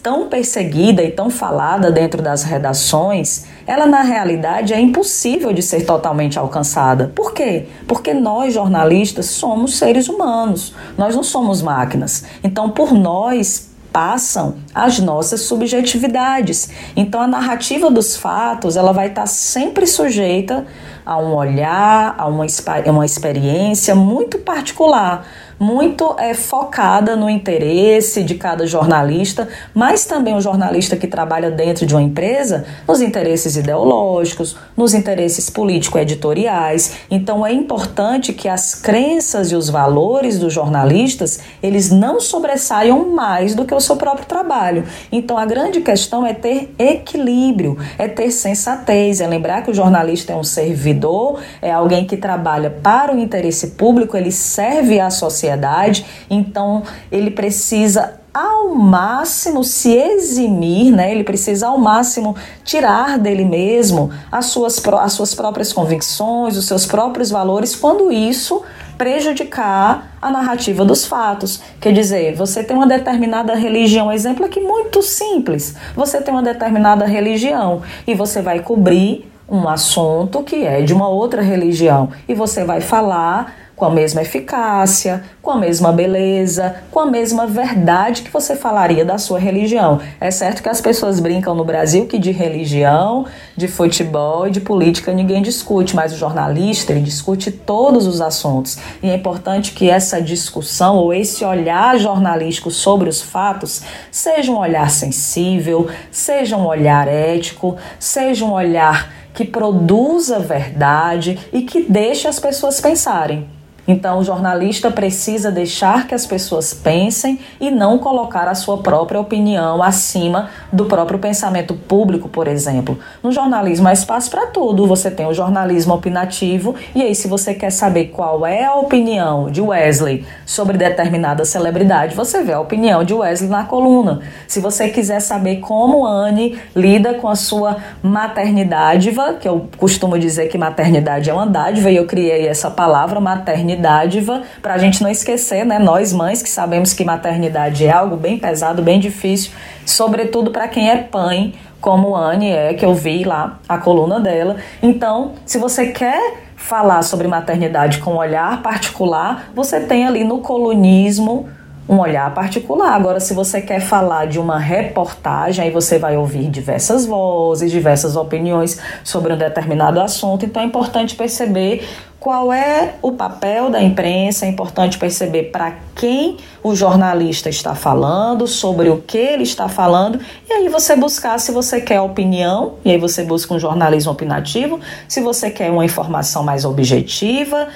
tão 0.03 0.29
perseguida 0.29 1.01
e 1.01 1.09
tão 1.09 1.31
falada 1.31 1.91
dentro 1.91 2.21
das 2.21 2.43
redações, 2.43 3.45
ela 3.65 3.87
na 3.87 4.03
realidade 4.03 4.75
é 4.75 4.79
impossível 4.79 5.51
de 5.51 5.63
ser 5.63 5.83
totalmente 5.83 6.37
alcançada. 6.37 7.11
Por 7.15 7.33
quê? 7.33 7.65
Porque 7.87 8.13
nós 8.13 8.53
jornalistas 8.53 9.25
somos 9.25 9.79
seres 9.79 10.07
humanos, 10.07 10.75
nós 10.95 11.15
não 11.15 11.23
somos 11.23 11.63
máquinas. 11.63 12.25
Então, 12.43 12.69
por 12.69 12.93
nós 12.93 13.70
passam 13.91 14.55
as 14.73 14.99
nossas 14.99 15.41
subjetividades. 15.41 16.69
Então 16.95 17.21
a 17.21 17.27
narrativa 17.27 17.89
dos 17.91 18.15
fatos, 18.15 18.77
ela 18.77 18.91
vai 18.91 19.07
estar 19.07 19.25
sempre 19.27 19.85
sujeita 19.85 20.65
a 21.05 21.17
um 21.17 21.35
olhar, 21.35 22.15
a 22.17 22.27
uma, 22.27 22.45
uma 22.87 23.05
experiência 23.05 23.95
muito 23.95 24.37
particular 24.39 25.25
muito 25.61 26.15
é, 26.17 26.33
focada 26.33 27.15
no 27.15 27.29
interesse 27.29 28.23
de 28.23 28.33
cada 28.33 28.65
jornalista, 28.65 29.47
mas 29.75 30.05
também 30.05 30.35
o 30.35 30.41
jornalista 30.41 30.97
que 30.97 31.05
trabalha 31.05 31.51
dentro 31.51 31.85
de 31.85 31.93
uma 31.93 32.01
empresa, 32.01 32.65
nos 32.87 32.99
interesses 32.99 33.55
ideológicos, 33.55 34.57
nos 34.75 34.95
interesses 34.95 35.51
político-editoriais. 35.51 36.93
Então 37.11 37.45
é 37.45 37.53
importante 37.53 38.33
que 38.33 38.49
as 38.49 38.73
crenças 38.73 39.51
e 39.51 39.55
os 39.55 39.69
valores 39.69 40.39
dos 40.39 40.51
jornalistas, 40.51 41.39
eles 41.61 41.91
não 41.91 42.19
sobressaiam 42.19 43.11
mais 43.11 43.53
do 43.53 43.63
que 43.63 43.75
o 43.75 43.79
seu 43.79 43.97
próprio 43.97 44.25
trabalho. 44.25 44.83
Então 45.11 45.37
a 45.37 45.45
grande 45.45 45.79
questão 45.81 46.25
é 46.25 46.33
ter 46.33 46.73
equilíbrio, 46.79 47.77
é 47.99 48.07
ter 48.07 48.31
sensatez, 48.31 49.21
é 49.21 49.27
lembrar 49.27 49.61
que 49.61 49.69
o 49.69 49.75
jornalista 49.75 50.33
é 50.33 50.35
um 50.35 50.43
servidor, 50.43 51.39
é 51.61 51.71
alguém 51.71 52.07
que 52.07 52.17
trabalha 52.17 52.71
para 52.71 53.13
o 53.13 53.19
interesse 53.19 53.67
público, 53.67 54.17
ele 54.17 54.31
serve 54.31 54.99
à 54.99 55.11
sociedade 55.11 55.50
sociedade, 55.51 56.05
então 56.29 56.83
ele 57.11 57.31
precisa 57.31 58.19
ao 58.33 58.69
máximo 58.73 59.61
se 59.61 59.93
eximir, 59.93 60.91
né? 60.91 61.11
Ele 61.11 61.23
precisa 61.23 61.67
ao 61.67 61.77
máximo 61.77 62.35
tirar 62.63 63.19
dele 63.19 63.43
mesmo 63.43 64.09
as 64.31 64.45
suas, 64.45 64.81
as 64.85 65.13
suas 65.13 65.35
próprias 65.35 65.73
convicções, 65.73 66.55
os 66.55 66.65
seus 66.65 66.85
próprios 66.85 67.29
valores, 67.29 67.75
quando 67.75 68.09
isso 68.09 68.61
prejudicar 68.97 70.15
a 70.21 70.31
narrativa 70.31 70.85
dos 70.85 71.05
fatos. 71.05 71.61
Quer 71.81 71.91
dizer, 71.91 72.35
você 72.35 72.63
tem 72.63 72.77
uma 72.77 72.87
determinada 72.87 73.53
religião, 73.53 74.11
exemplo 74.11 74.45
aqui 74.45 74.61
muito 74.61 75.01
simples. 75.01 75.75
Você 75.93 76.21
tem 76.21 76.33
uma 76.33 76.43
determinada 76.43 77.05
religião 77.05 77.81
e 78.07 78.13
você 78.13 78.41
vai 78.41 78.61
cobrir 78.61 79.29
um 79.49 79.67
assunto 79.67 80.41
que 80.43 80.65
é 80.65 80.81
de 80.81 80.93
uma 80.93 81.09
outra 81.09 81.41
religião 81.41 82.09
e 82.29 82.33
você 82.33 82.63
vai 82.63 82.79
falar 82.79 83.53
com 83.81 83.85
a 83.85 83.89
mesma 83.89 84.21
eficácia, 84.21 85.23
com 85.41 85.49
a 85.49 85.57
mesma 85.57 85.91
beleza, 85.91 86.75
com 86.91 86.99
a 86.99 87.05
mesma 87.07 87.47
verdade 87.47 88.21
que 88.21 88.29
você 88.29 88.55
falaria 88.55 89.03
da 89.03 89.17
sua 89.17 89.39
religião. 89.39 89.99
É 90.19 90.29
certo 90.29 90.61
que 90.61 90.69
as 90.69 90.79
pessoas 90.79 91.19
brincam 91.19 91.55
no 91.55 91.65
Brasil 91.65 92.05
que 92.05 92.19
de 92.19 92.29
religião, 92.29 93.25
de 93.57 93.67
futebol 93.67 94.47
e 94.47 94.51
de 94.51 94.61
política 94.61 95.11
ninguém 95.11 95.41
discute, 95.41 95.95
mas 95.95 96.13
o 96.13 96.15
jornalista 96.15 96.91
ele 96.91 97.01
discute 97.01 97.51
todos 97.51 98.05
os 98.05 98.21
assuntos. 98.21 98.77
E 99.01 99.09
é 99.09 99.15
importante 99.15 99.71
que 99.71 99.89
essa 99.89 100.21
discussão 100.21 100.97
ou 100.97 101.11
esse 101.11 101.43
olhar 101.43 101.97
jornalístico 101.97 102.69
sobre 102.69 103.09
os 103.09 103.19
fatos 103.19 103.81
seja 104.11 104.51
um 104.51 104.59
olhar 104.59 104.91
sensível, 104.91 105.89
seja 106.11 106.55
um 106.55 106.67
olhar 106.67 107.07
ético, 107.07 107.77
seja 107.97 108.45
um 108.45 108.51
olhar 108.51 109.11
que 109.33 109.43
produza 109.43 110.37
verdade 110.37 111.39
e 111.51 111.63
que 111.63 111.81
deixe 111.81 112.27
as 112.27 112.39
pessoas 112.39 112.79
pensarem. 112.79 113.49
Então, 113.87 114.19
o 114.19 114.23
jornalista 114.23 114.91
precisa 114.91 115.51
deixar 115.51 116.07
que 116.07 116.13
as 116.13 116.25
pessoas 116.25 116.73
pensem 116.73 117.39
e 117.59 117.71
não 117.71 117.97
colocar 117.97 118.47
a 118.47 118.53
sua 118.53 118.77
própria 118.77 119.19
opinião 119.19 119.81
acima 119.81 120.49
do 120.71 120.85
próprio 120.85 121.17
pensamento 121.17 121.73
público, 121.73 122.29
por 122.29 122.47
exemplo. 122.47 122.99
No 123.23 123.31
jornalismo 123.31 123.87
há 123.87 123.93
espaço 123.93 124.29
para 124.29 124.47
tudo. 124.47 124.85
Você 124.85 125.09
tem 125.09 125.25
o 125.25 125.33
jornalismo 125.33 125.95
opinativo, 125.95 126.75
e 126.93 127.01
aí, 127.01 127.15
se 127.15 127.27
você 127.27 127.53
quer 127.53 127.71
saber 127.71 128.05
qual 128.05 128.45
é 128.45 128.65
a 128.65 128.75
opinião 128.75 129.49
de 129.49 129.61
Wesley 129.61 130.25
sobre 130.45 130.77
determinada 130.77 131.43
celebridade, 131.43 132.15
você 132.15 132.43
vê 132.43 132.53
a 132.53 132.59
opinião 132.59 133.03
de 133.03 133.13
Wesley 133.13 133.49
na 133.49 133.63
coluna. 133.63 134.21
Se 134.47 134.59
você 134.59 134.89
quiser 134.89 135.19
saber 135.21 135.57
como 135.57 136.05
Anne 136.05 136.59
lida 136.75 137.15
com 137.15 137.27
a 137.27 137.35
sua 137.35 137.77
maternidade, 138.03 139.11
que 139.39 139.47
eu 139.47 139.67
costumo 139.77 140.19
dizer 140.19 140.49
que 140.49 140.57
maternidade 140.57 141.29
é 141.29 141.33
uma 141.33 141.47
dádiva, 141.47 141.89
e 141.89 141.95
eu 141.95 142.05
criei 142.05 142.47
essa 142.47 142.69
palavra, 142.69 143.19
maternidade 143.19 143.70
dádiva, 143.75 144.43
para 144.61 144.73
a 144.73 144.77
gente 144.77 145.01
não 145.01 145.09
esquecer, 145.09 145.65
né? 145.65 145.79
Nós 145.79 146.13
mães 146.13 146.41
que 146.41 146.49
sabemos 146.49 146.93
que 146.93 147.03
maternidade 147.03 147.85
é 147.85 147.91
algo 147.91 148.15
bem 148.15 148.37
pesado, 148.37 148.81
bem 148.81 148.99
difícil, 148.99 149.51
sobretudo 149.85 150.51
para 150.51 150.67
quem 150.67 150.89
é 150.89 151.07
mãe, 151.13 151.53
como 151.79 152.15
Anne 152.15 152.51
é, 152.51 152.73
que 152.73 152.85
eu 152.85 152.93
vi 152.93 153.23
lá 153.23 153.59
a 153.67 153.77
coluna 153.77 154.19
dela. 154.19 154.57
Então, 154.81 155.33
se 155.45 155.57
você 155.57 155.87
quer 155.87 156.35
falar 156.55 157.01
sobre 157.01 157.27
maternidade 157.27 157.97
com 157.97 158.13
um 158.13 158.17
olhar 158.17 158.61
particular, 158.61 159.49
você 159.53 159.79
tem 159.79 160.05
ali 160.05 160.23
no 160.23 160.39
colunismo 160.39 161.49
um 161.89 161.99
olhar 161.99 162.33
particular. 162.33 162.93
Agora, 162.93 163.19
se 163.19 163.33
você 163.33 163.59
quer 163.59 163.81
falar 163.81 164.25
de 164.25 164.39
uma 164.39 164.57
reportagem, 164.57 165.65
aí 165.65 165.71
você 165.71 165.97
vai 165.97 166.15
ouvir 166.15 166.49
diversas 166.49 167.05
vozes, 167.05 167.71
diversas 167.71 168.15
opiniões 168.15 168.79
sobre 169.03 169.33
um 169.33 169.37
determinado 169.37 169.99
assunto. 169.99 170.45
Então, 170.45 170.61
é 170.61 170.65
importante 170.65 171.15
perceber 171.15 171.85
qual 172.21 172.53
é 172.53 172.97
o 173.01 173.13
papel 173.13 173.71
da 173.71 173.81
imprensa, 173.81 174.45
é 174.45 174.49
importante 174.49 174.99
perceber 174.99 175.45
para 175.45 175.77
quem 175.95 176.37
o 176.61 176.75
jornalista 176.75 177.49
está 177.49 177.73
falando, 177.73 178.45
sobre 178.45 178.89
o 178.89 178.97
que 179.01 179.17
ele 179.17 179.41
está 179.41 179.67
falando, 179.67 180.19
e 180.47 180.53
aí 180.53 180.69
você 180.69 180.95
buscar 180.95 181.39
se 181.39 181.51
você 181.51 181.81
quer 181.81 181.99
opinião, 181.99 182.75
e 182.85 182.91
aí 182.91 182.99
você 182.99 183.23
busca 183.23 183.55
um 183.55 183.59
jornalismo 183.59 184.11
opinativo, 184.11 184.79
se 185.07 185.19
você 185.19 185.49
quer 185.49 185.71
uma 185.71 185.83
informação 185.83 186.43
mais 186.43 186.63
objetiva, 186.63 187.67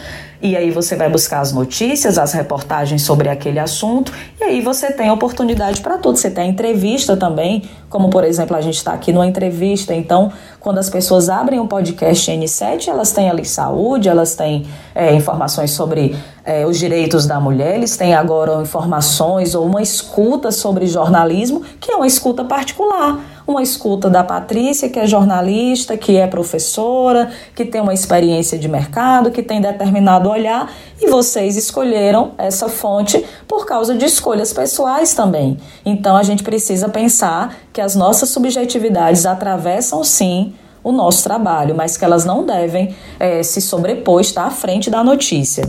e 0.42 0.56
aí 0.56 0.72
você 0.72 0.96
vai 0.96 1.10
buscar 1.10 1.40
as 1.40 1.52
notícias, 1.52 2.18
as 2.18 2.34
reportagens 2.34 3.02
sobre 3.02 3.30
aquele 3.30 3.60
assunto, 3.60 4.12
e 4.40 4.44
aí 4.44 4.62
você 4.62 4.92
tem 4.92 5.10
oportunidade 5.10 5.82
para 5.82 5.98
tudo. 5.98 6.18
Você 6.18 6.30
tem 6.30 6.50
entrevista 6.50 7.16
também, 7.18 7.64
como 7.90 8.10
por 8.10 8.24
exemplo, 8.24 8.56
a 8.56 8.62
gente 8.62 8.78
está 8.78 8.94
aqui 8.94 9.12
numa 9.12 9.28
entrevista, 9.28 9.94
então 9.94 10.32
quando 10.60 10.78
as 10.80 10.90
pessoas 10.90 11.30
abrem 11.30 11.60
um 11.60 11.68
podcast 11.68 12.32
N7, 12.32 12.88
elas 12.88 13.12
têm 13.12 13.30
ali 13.30 13.46
saúde, 13.46 14.10
elas 14.10 14.36
têm 14.36 14.66
é, 14.94 15.14
informações 15.14 15.72
sobre 15.72 16.16
é, 16.44 16.66
os 16.66 16.78
direitos 16.78 17.26
da 17.26 17.40
mulher, 17.40 17.76
eles 17.76 17.96
têm 17.96 18.14
agora 18.14 18.62
informações 18.62 19.56
ou 19.56 19.66
uma 19.66 19.82
escuta 19.82 20.52
sobre 20.52 20.88
jornalismo, 20.88 21.62
que 21.80 21.92
é 21.92 21.96
uma 21.96 22.08
escuta 22.08 22.44
particular 22.44 23.35
uma 23.48 23.62
escuta 23.62 24.10
da 24.10 24.24
Patrícia, 24.24 24.90
que 24.90 25.00
é 25.00 25.06
jornalista, 25.06 25.96
que 25.96 26.18
é 26.18 26.26
professora, 26.26 27.32
que 27.56 27.64
tem 27.64 27.82
uma 27.82 27.94
experiência 27.94 28.58
de 28.58 28.68
mercado, 28.68 29.32
que 29.32 29.44
tem 29.44 29.62
determinado 29.62 30.30
olhar, 30.30 30.72
e 31.00 31.08
vocês 31.10 31.56
escolheram 31.56 32.32
essa 32.38 32.68
fonte 32.68 33.24
por 33.48 33.66
causa 33.66 33.96
de 33.96 34.06
escolhas 34.06 34.52
pessoais 34.52 35.14
também. 35.14 35.58
Então 35.86 36.16
a 36.16 36.24
gente 36.24 36.44
precisa 36.44 36.90
pensar 36.90 37.56
que 37.72 37.82
as 37.82 37.96
nossas 37.96 38.30
subjetividades 38.30 39.26
atravessam 39.26 40.04
sim 40.04 40.54
o 40.84 40.92
nosso 40.92 41.24
trabalho, 41.24 41.76
mas 41.76 41.98
que 41.98 42.06
elas 42.06 42.26
não 42.26 42.46
devem 42.46 42.96
é, 43.20 43.42
se 43.42 43.60
sobrepor, 43.60 44.22
estar 44.22 44.46
à 44.46 44.52
frente 44.52 44.90
da 44.90 45.04
notícia. 45.04 45.68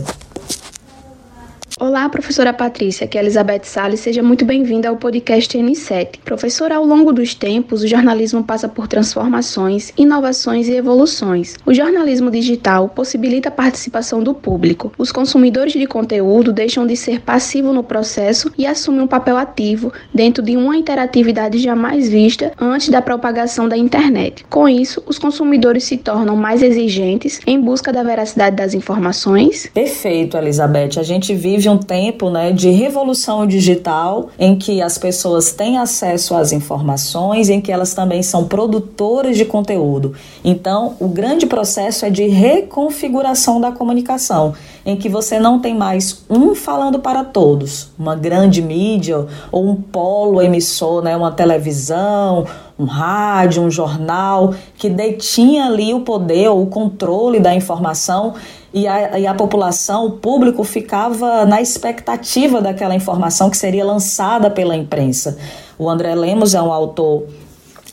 Olá, 1.79 2.09
professora 2.09 2.51
Patrícia, 2.51 3.05
aqui 3.05 3.19
é 3.19 3.21
Elizabeth 3.21 3.65
Salles, 3.65 3.99
seja 3.99 4.23
muito 4.23 4.43
bem-vinda 4.43 4.89
ao 4.89 4.95
podcast 4.95 5.55
N7. 5.55 6.21
Professora, 6.25 6.77
ao 6.77 6.83
longo 6.83 7.13
dos 7.13 7.35
tempos, 7.35 7.83
o 7.83 7.87
jornalismo 7.87 8.43
passa 8.43 8.67
por 8.67 8.87
transformações, 8.87 9.93
inovações 9.95 10.67
e 10.67 10.73
evoluções. 10.73 11.55
O 11.67 11.75
jornalismo 11.75 12.31
digital 12.31 12.89
possibilita 12.89 13.49
a 13.49 13.51
participação 13.51 14.23
do 14.23 14.33
público. 14.33 14.91
Os 14.97 15.11
consumidores 15.11 15.73
de 15.73 15.85
conteúdo 15.85 16.51
deixam 16.51 16.87
de 16.87 16.97
ser 16.97 17.21
passivo 17.21 17.71
no 17.71 17.83
processo 17.83 18.51
e 18.57 18.65
assumem 18.65 19.01
um 19.01 19.07
papel 19.07 19.37
ativo 19.37 19.93
dentro 20.11 20.41
de 20.41 20.57
uma 20.57 20.75
interatividade 20.75 21.59
jamais 21.59 22.09
vista 22.09 22.53
antes 22.59 22.89
da 22.89 23.03
propagação 23.03 23.69
da 23.69 23.77
internet. 23.77 24.43
Com 24.49 24.67
isso, 24.67 25.03
os 25.05 25.19
consumidores 25.19 25.83
se 25.83 25.97
tornam 25.97 26.35
mais 26.35 26.63
exigentes 26.63 27.39
em 27.45 27.61
busca 27.61 27.93
da 27.93 28.01
veracidade 28.01 28.55
das 28.55 28.73
informações. 28.73 29.69
Perfeito, 29.71 30.35
Elizabeth. 30.35 30.97
A 30.97 31.03
gente 31.03 31.35
vive 31.35 31.66
de 31.67 31.69
um 31.69 31.77
tempo 31.77 32.29
né, 32.29 32.53
de 32.53 32.69
revolução 32.69 33.45
digital 33.45 34.29
em 34.39 34.55
que 34.55 34.81
as 34.81 34.97
pessoas 34.97 35.51
têm 35.51 35.77
acesso 35.77 36.33
às 36.33 36.53
informações, 36.53 37.49
em 37.49 37.59
que 37.59 37.73
elas 37.73 37.93
também 37.93 38.23
são 38.23 38.47
produtoras 38.47 39.35
de 39.35 39.43
conteúdo. 39.43 40.13
Então, 40.45 40.95
o 40.97 41.09
grande 41.09 41.45
processo 41.45 42.05
é 42.05 42.09
de 42.09 42.25
reconfiguração 42.27 43.59
da 43.59 43.69
comunicação, 43.69 44.53
em 44.85 44.95
que 44.95 45.09
você 45.09 45.39
não 45.39 45.59
tem 45.59 45.75
mais 45.75 46.23
um 46.29 46.55
falando 46.55 46.99
para 46.99 47.25
todos, 47.25 47.89
uma 47.99 48.15
grande 48.15 48.61
mídia 48.61 49.25
ou 49.51 49.67
um 49.67 49.75
polo 49.75 50.41
emissor, 50.41 51.03
né, 51.03 51.17
uma 51.17 51.33
televisão, 51.33 52.45
um 52.79 52.85
rádio, 52.85 53.61
um 53.63 53.71
jornal 53.71 54.53
que 54.77 54.89
detinha 54.89 55.65
ali 55.65 55.93
o 55.93 56.01
poder 56.01 56.47
ou 56.47 56.63
o 56.63 56.67
controle 56.67 57.41
da 57.41 57.53
informação 57.53 58.35
e 58.73 58.87
a, 58.87 59.19
e 59.19 59.25
a 59.25 59.33
população, 59.33 60.05
o 60.05 60.11
público, 60.11 60.63
ficava 60.63 61.45
na 61.45 61.61
expectativa 61.61 62.61
daquela 62.61 62.95
informação 62.95 63.49
que 63.49 63.57
seria 63.57 63.85
lançada 63.85 64.49
pela 64.49 64.75
imprensa. 64.75 65.37
O 65.77 65.89
André 65.89 66.13
Lemos 66.15 66.53
é 66.53 66.61
um 66.61 66.71
autor 66.71 67.23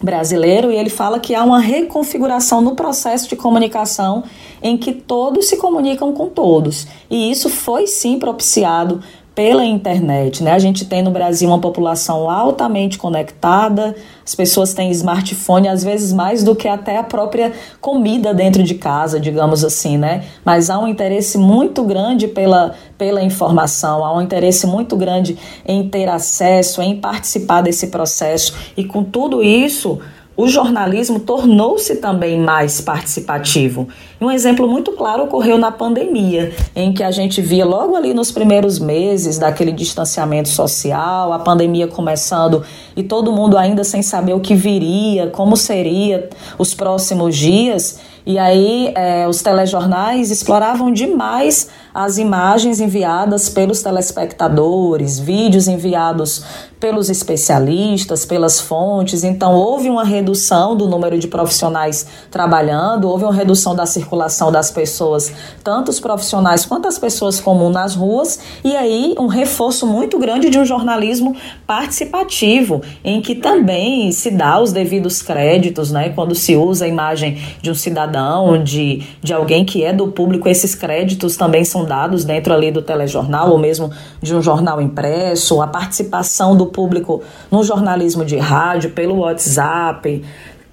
brasileiro 0.02 0.70
e 0.70 0.76
ele 0.76 0.90
fala 0.90 1.18
que 1.18 1.34
há 1.34 1.42
uma 1.44 1.60
reconfiguração 1.60 2.60
no 2.60 2.74
processo 2.74 3.28
de 3.28 3.36
comunicação 3.36 4.24
em 4.62 4.76
que 4.76 4.92
todos 4.92 5.46
se 5.46 5.56
comunicam 5.56 6.12
com 6.12 6.28
todos. 6.28 6.86
E 7.10 7.30
isso 7.30 7.48
foi 7.48 7.86
sim 7.86 8.18
propiciado 8.18 9.00
pela 9.34 9.64
internet. 9.64 10.42
Né? 10.42 10.52
A 10.52 10.58
gente 10.58 10.84
tem 10.84 11.02
no 11.02 11.10
Brasil 11.10 11.48
uma 11.48 11.58
população 11.58 12.30
altamente 12.30 12.96
conectada, 12.96 13.96
as 14.24 14.34
pessoas 14.34 14.72
têm 14.72 14.90
smartphone 14.90 15.68
às 15.68 15.82
vezes 15.82 16.12
mais 16.12 16.44
do 16.44 16.54
que 16.54 16.68
até 16.68 16.96
a 16.96 17.02
própria 17.02 17.52
comida 17.80 18.32
dentro 18.32 18.62
de 18.62 18.74
casa, 18.76 19.18
digamos 19.18 19.64
assim, 19.64 19.98
né? 19.98 20.24
Mas 20.44 20.70
há 20.70 20.78
um 20.78 20.86
interesse 20.86 21.36
muito 21.36 21.82
grande 21.82 22.28
pela, 22.28 22.74
pela 22.96 23.22
informação, 23.22 24.04
há 24.04 24.16
um 24.16 24.22
interesse 24.22 24.66
muito 24.66 24.96
grande 24.96 25.36
em 25.66 25.88
ter 25.88 26.08
acesso, 26.08 26.80
em 26.80 27.00
participar 27.00 27.60
desse 27.60 27.88
processo. 27.88 28.54
E 28.76 28.84
com 28.84 29.02
tudo 29.02 29.42
isso, 29.42 29.98
o 30.36 30.48
jornalismo 30.48 31.20
tornou-se 31.20 31.96
também 31.96 32.40
mais 32.40 32.80
participativo. 32.80 33.88
Um 34.20 34.30
exemplo 34.30 34.66
muito 34.66 34.92
claro 34.92 35.24
ocorreu 35.24 35.56
na 35.58 35.70
pandemia, 35.70 36.52
em 36.74 36.92
que 36.92 37.02
a 37.02 37.10
gente 37.10 37.40
via 37.40 37.64
logo 37.64 37.94
ali 37.94 38.12
nos 38.12 38.32
primeiros 38.32 38.78
meses 38.78 39.38
daquele 39.38 39.70
distanciamento 39.70 40.48
social, 40.48 41.32
a 41.32 41.38
pandemia 41.38 41.86
começando 41.86 42.64
e 42.96 43.02
todo 43.02 43.32
mundo 43.32 43.56
ainda 43.56 43.84
sem 43.84 44.02
saber 44.02 44.34
o 44.34 44.40
que 44.40 44.54
viria, 44.54 45.28
como 45.28 45.56
seria 45.56 46.28
os 46.58 46.74
próximos 46.74 47.36
dias. 47.36 48.00
E 48.26 48.38
aí 48.38 48.92
é, 48.94 49.28
os 49.28 49.42
telejornais 49.42 50.30
exploravam 50.30 50.90
demais 50.90 51.68
as 51.94 52.18
imagens 52.18 52.80
enviadas 52.80 53.48
pelos 53.48 53.80
telespectadores, 53.80 55.20
vídeos 55.20 55.68
enviados 55.68 56.44
pelos 56.80 57.08
especialistas, 57.08 58.26
pelas 58.26 58.60
fontes. 58.60 59.22
Então, 59.22 59.54
houve 59.54 59.88
uma 59.88 60.04
redução 60.04 60.76
do 60.76 60.86
número 60.88 61.18
de 61.18 61.28
profissionais 61.28 62.06
trabalhando, 62.30 63.08
houve 63.08 63.24
uma 63.24 63.32
redução 63.32 63.74
da 63.74 63.86
circulação 63.86 64.50
das 64.50 64.70
pessoas, 64.70 65.32
tanto 65.62 65.90
os 65.90 66.00
profissionais 66.00 66.66
quanto 66.66 66.88
as 66.88 66.98
pessoas 66.98 67.40
comuns 67.40 67.72
nas 67.72 67.94
ruas, 67.94 68.38
e 68.62 68.76
aí 68.76 69.14
um 69.18 69.28
reforço 69.28 69.86
muito 69.86 70.18
grande 70.18 70.50
de 70.50 70.58
um 70.58 70.64
jornalismo 70.64 71.34
participativo, 71.66 72.82
em 73.02 73.22
que 73.22 73.36
também 73.36 74.10
se 74.12 74.30
dá 74.30 74.60
os 74.60 74.72
devidos 74.72 75.22
créditos, 75.22 75.90
né? 75.90 76.10
Quando 76.10 76.34
se 76.34 76.56
usa 76.56 76.84
a 76.84 76.88
imagem 76.88 77.40
de 77.62 77.70
um 77.70 77.74
cidadão, 77.74 78.62
de, 78.62 79.02
de 79.22 79.32
alguém 79.32 79.64
que 79.64 79.82
é 79.82 79.92
do 79.92 80.08
público, 80.08 80.48
esses 80.48 80.74
créditos 80.74 81.36
também 81.36 81.64
são 81.64 81.83
dados 81.84 82.24
dentro 82.24 82.52
ali 82.52 82.70
do 82.70 82.82
telejornal 82.82 83.50
ou 83.50 83.58
mesmo 83.58 83.90
de 84.20 84.34
um 84.34 84.42
jornal 84.42 84.80
impresso, 84.80 85.60
a 85.62 85.66
participação 85.66 86.56
do 86.56 86.66
público 86.66 87.22
no 87.50 87.62
jornalismo 87.62 88.24
de 88.24 88.36
rádio, 88.36 88.90
pelo 88.90 89.18
WhatsApp, 89.18 90.24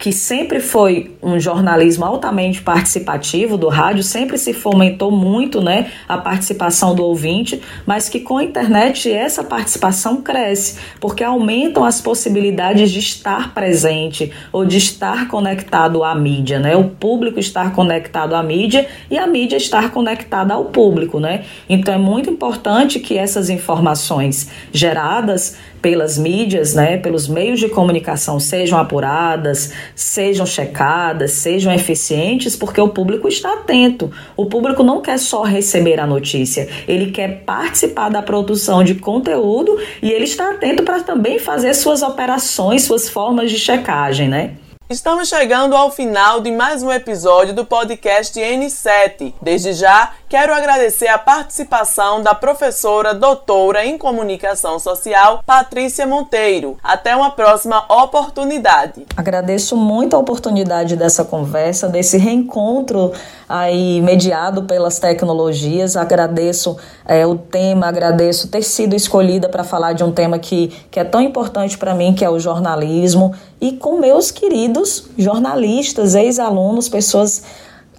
que 0.02 0.12
sempre 0.12 0.60
foi 0.60 1.16
um 1.22 1.40
jornalismo 1.40 2.04
altamente 2.04 2.60
participativo 2.60 3.56
do 3.56 3.70
rádio, 3.70 4.02
sempre 4.02 4.36
se 4.36 4.52
fomentou 4.52 5.12
muito 5.12 5.62
né, 5.62 5.92
a 6.10 6.18
participação 6.18 6.96
do 6.96 7.06
ouvinte, 7.06 7.62
mas 7.86 8.10
que 8.10 8.20
com 8.20 8.40
a 8.40 8.44
internet 8.44 9.12
essa 9.12 9.44
participação 9.44 10.20
cresce, 10.24 10.80
porque 11.00 11.24
aumentam 11.24 11.86
as 11.86 12.02
possibilidades 12.02 12.90
de 12.90 12.98
estar 12.98 13.54
presente 13.54 14.32
ou 14.52 14.66
de 14.66 14.78
estar 14.78 15.28
conectado 15.28 16.04
à 16.04 16.16
mídia, 16.16 16.60
né? 16.60 16.76
O 16.76 16.86
público 16.86 17.40
estar 17.40 17.72
conectado 17.72 18.34
à 18.34 18.42
mídia 18.42 18.88
e 19.08 19.20
a 19.20 19.28
mídia 19.28 19.58
estar 19.58 19.92
conectada 19.92 20.56
ao 20.56 20.66
público, 20.66 21.20
né? 21.20 21.44
Então 21.70 21.94
é 21.94 22.00
muito 22.00 22.28
importante 22.28 23.00
que 23.00 23.16
essas 23.16 23.52
informações 23.52 24.50
geradas 24.74 25.58
pelas 25.82 26.18
mídias, 26.18 26.74
né, 26.74 26.98
pelos 26.98 27.28
meios 27.28 27.60
de 27.60 27.68
comunicação 27.68 28.40
sejam 28.40 28.78
apuradas, 28.78 29.72
sejam 29.96 30.46
checadas, 30.46 31.32
sejam 31.32 31.74
eficientes, 31.74 32.56
porque 32.56 32.80
o 32.80 32.90
público 32.90 33.28
está 33.28 33.54
atento. 33.54 34.12
O 34.38 34.46
público 34.46 34.84
não 34.84 35.02
quer 35.02 35.18
só 35.18 35.44
receber 35.44 36.00
a 36.00 36.08
notícia, 36.08 36.70
ele 36.88 37.12
quer 37.12 37.44
participar 37.44 38.10
da 38.10 38.22
produção 38.22 38.84
de 38.84 38.96
conteúdo 38.96 39.78
e 40.02 40.12
ele 40.12 40.26
está 40.26 40.52
atento 40.52 40.84
para 40.84 41.02
também 41.02 41.40
fazer 41.40 41.74
suas 41.74 42.02
operações, 42.02 42.84
suas 42.84 43.10
formas 43.10 43.50
de 43.50 43.58
checagem, 43.58 44.28
né? 44.28 44.52
Estamos 44.92 45.30
chegando 45.30 45.74
ao 45.74 45.90
final 45.90 46.42
de 46.42 46.52
mais 46.52 46.84
um 46.84 46.92
episódio 46.92 47.56
do 47.56 47.66
podcast 47.66 48.38
N7. 48.38 49.34
Desde 49.42 49.72
já, 49.72 50.12
quero 50.32 50.54
agradecer 50.54 51.10
a 51.10 51.18
participação 51.18 52.24
da 52.24 52.34
professora 52.34 53.14
doutora 53.14 53.86
em 53.86 53.98
comunicação 53.98 54.80
social, 54.80 55.44
Patrícia 55.46 56.08
Monteiro. 56.08 56.78
Até 56.82 57.14
uma 57.14 57.32
próxima 57.32 57.84
oportunidade. 57.90 59.06
Agradeço 59.18 59.76
muito 59.76 60.16
a 60.16 60.20
oportunidade 60.20 60.96
dessa 60.96 61.26
conversa, 61.26 61.90
desse 61.90 62.18
reencontro 62.18 63.12
aí 63.50 64.00
mediado 64.00 64.64
pelas 64.64 65.00
tecnologias. 65.00 65.98
Agradeço 65.98 66.78
é, 67.06 67.28
o 67.28 67.36
tema, 67.36 67.88
agradeço 67.88 68.48
ter 68.48 68.64
sido 68.64 68.96
escolhida 68.96 69.50
para 69.50 69.66
falar 69.66 69.92
de 69.92 70.06
um 70.06 70.14
tema 70.14 70.40
que, 70.40 70.70
que 70.90 70.98
é 70.98 71.04
tão 71.04 71.20
importante 71.20 71.78
para 71.78 71.94
mim, 71.94 72.14
que 72.14 72.24
é 72.24 72.30
o 72.30 72.40
jornalismo, 72.40 73.36
e 73.60 73.74
com 73.74 74.00
meus 74.00 74.32
queridos 74.32 75.10
jornalistas, 75.18 76.16
ex-alunos, 76.16 76.88
pessoas 76.88 77.44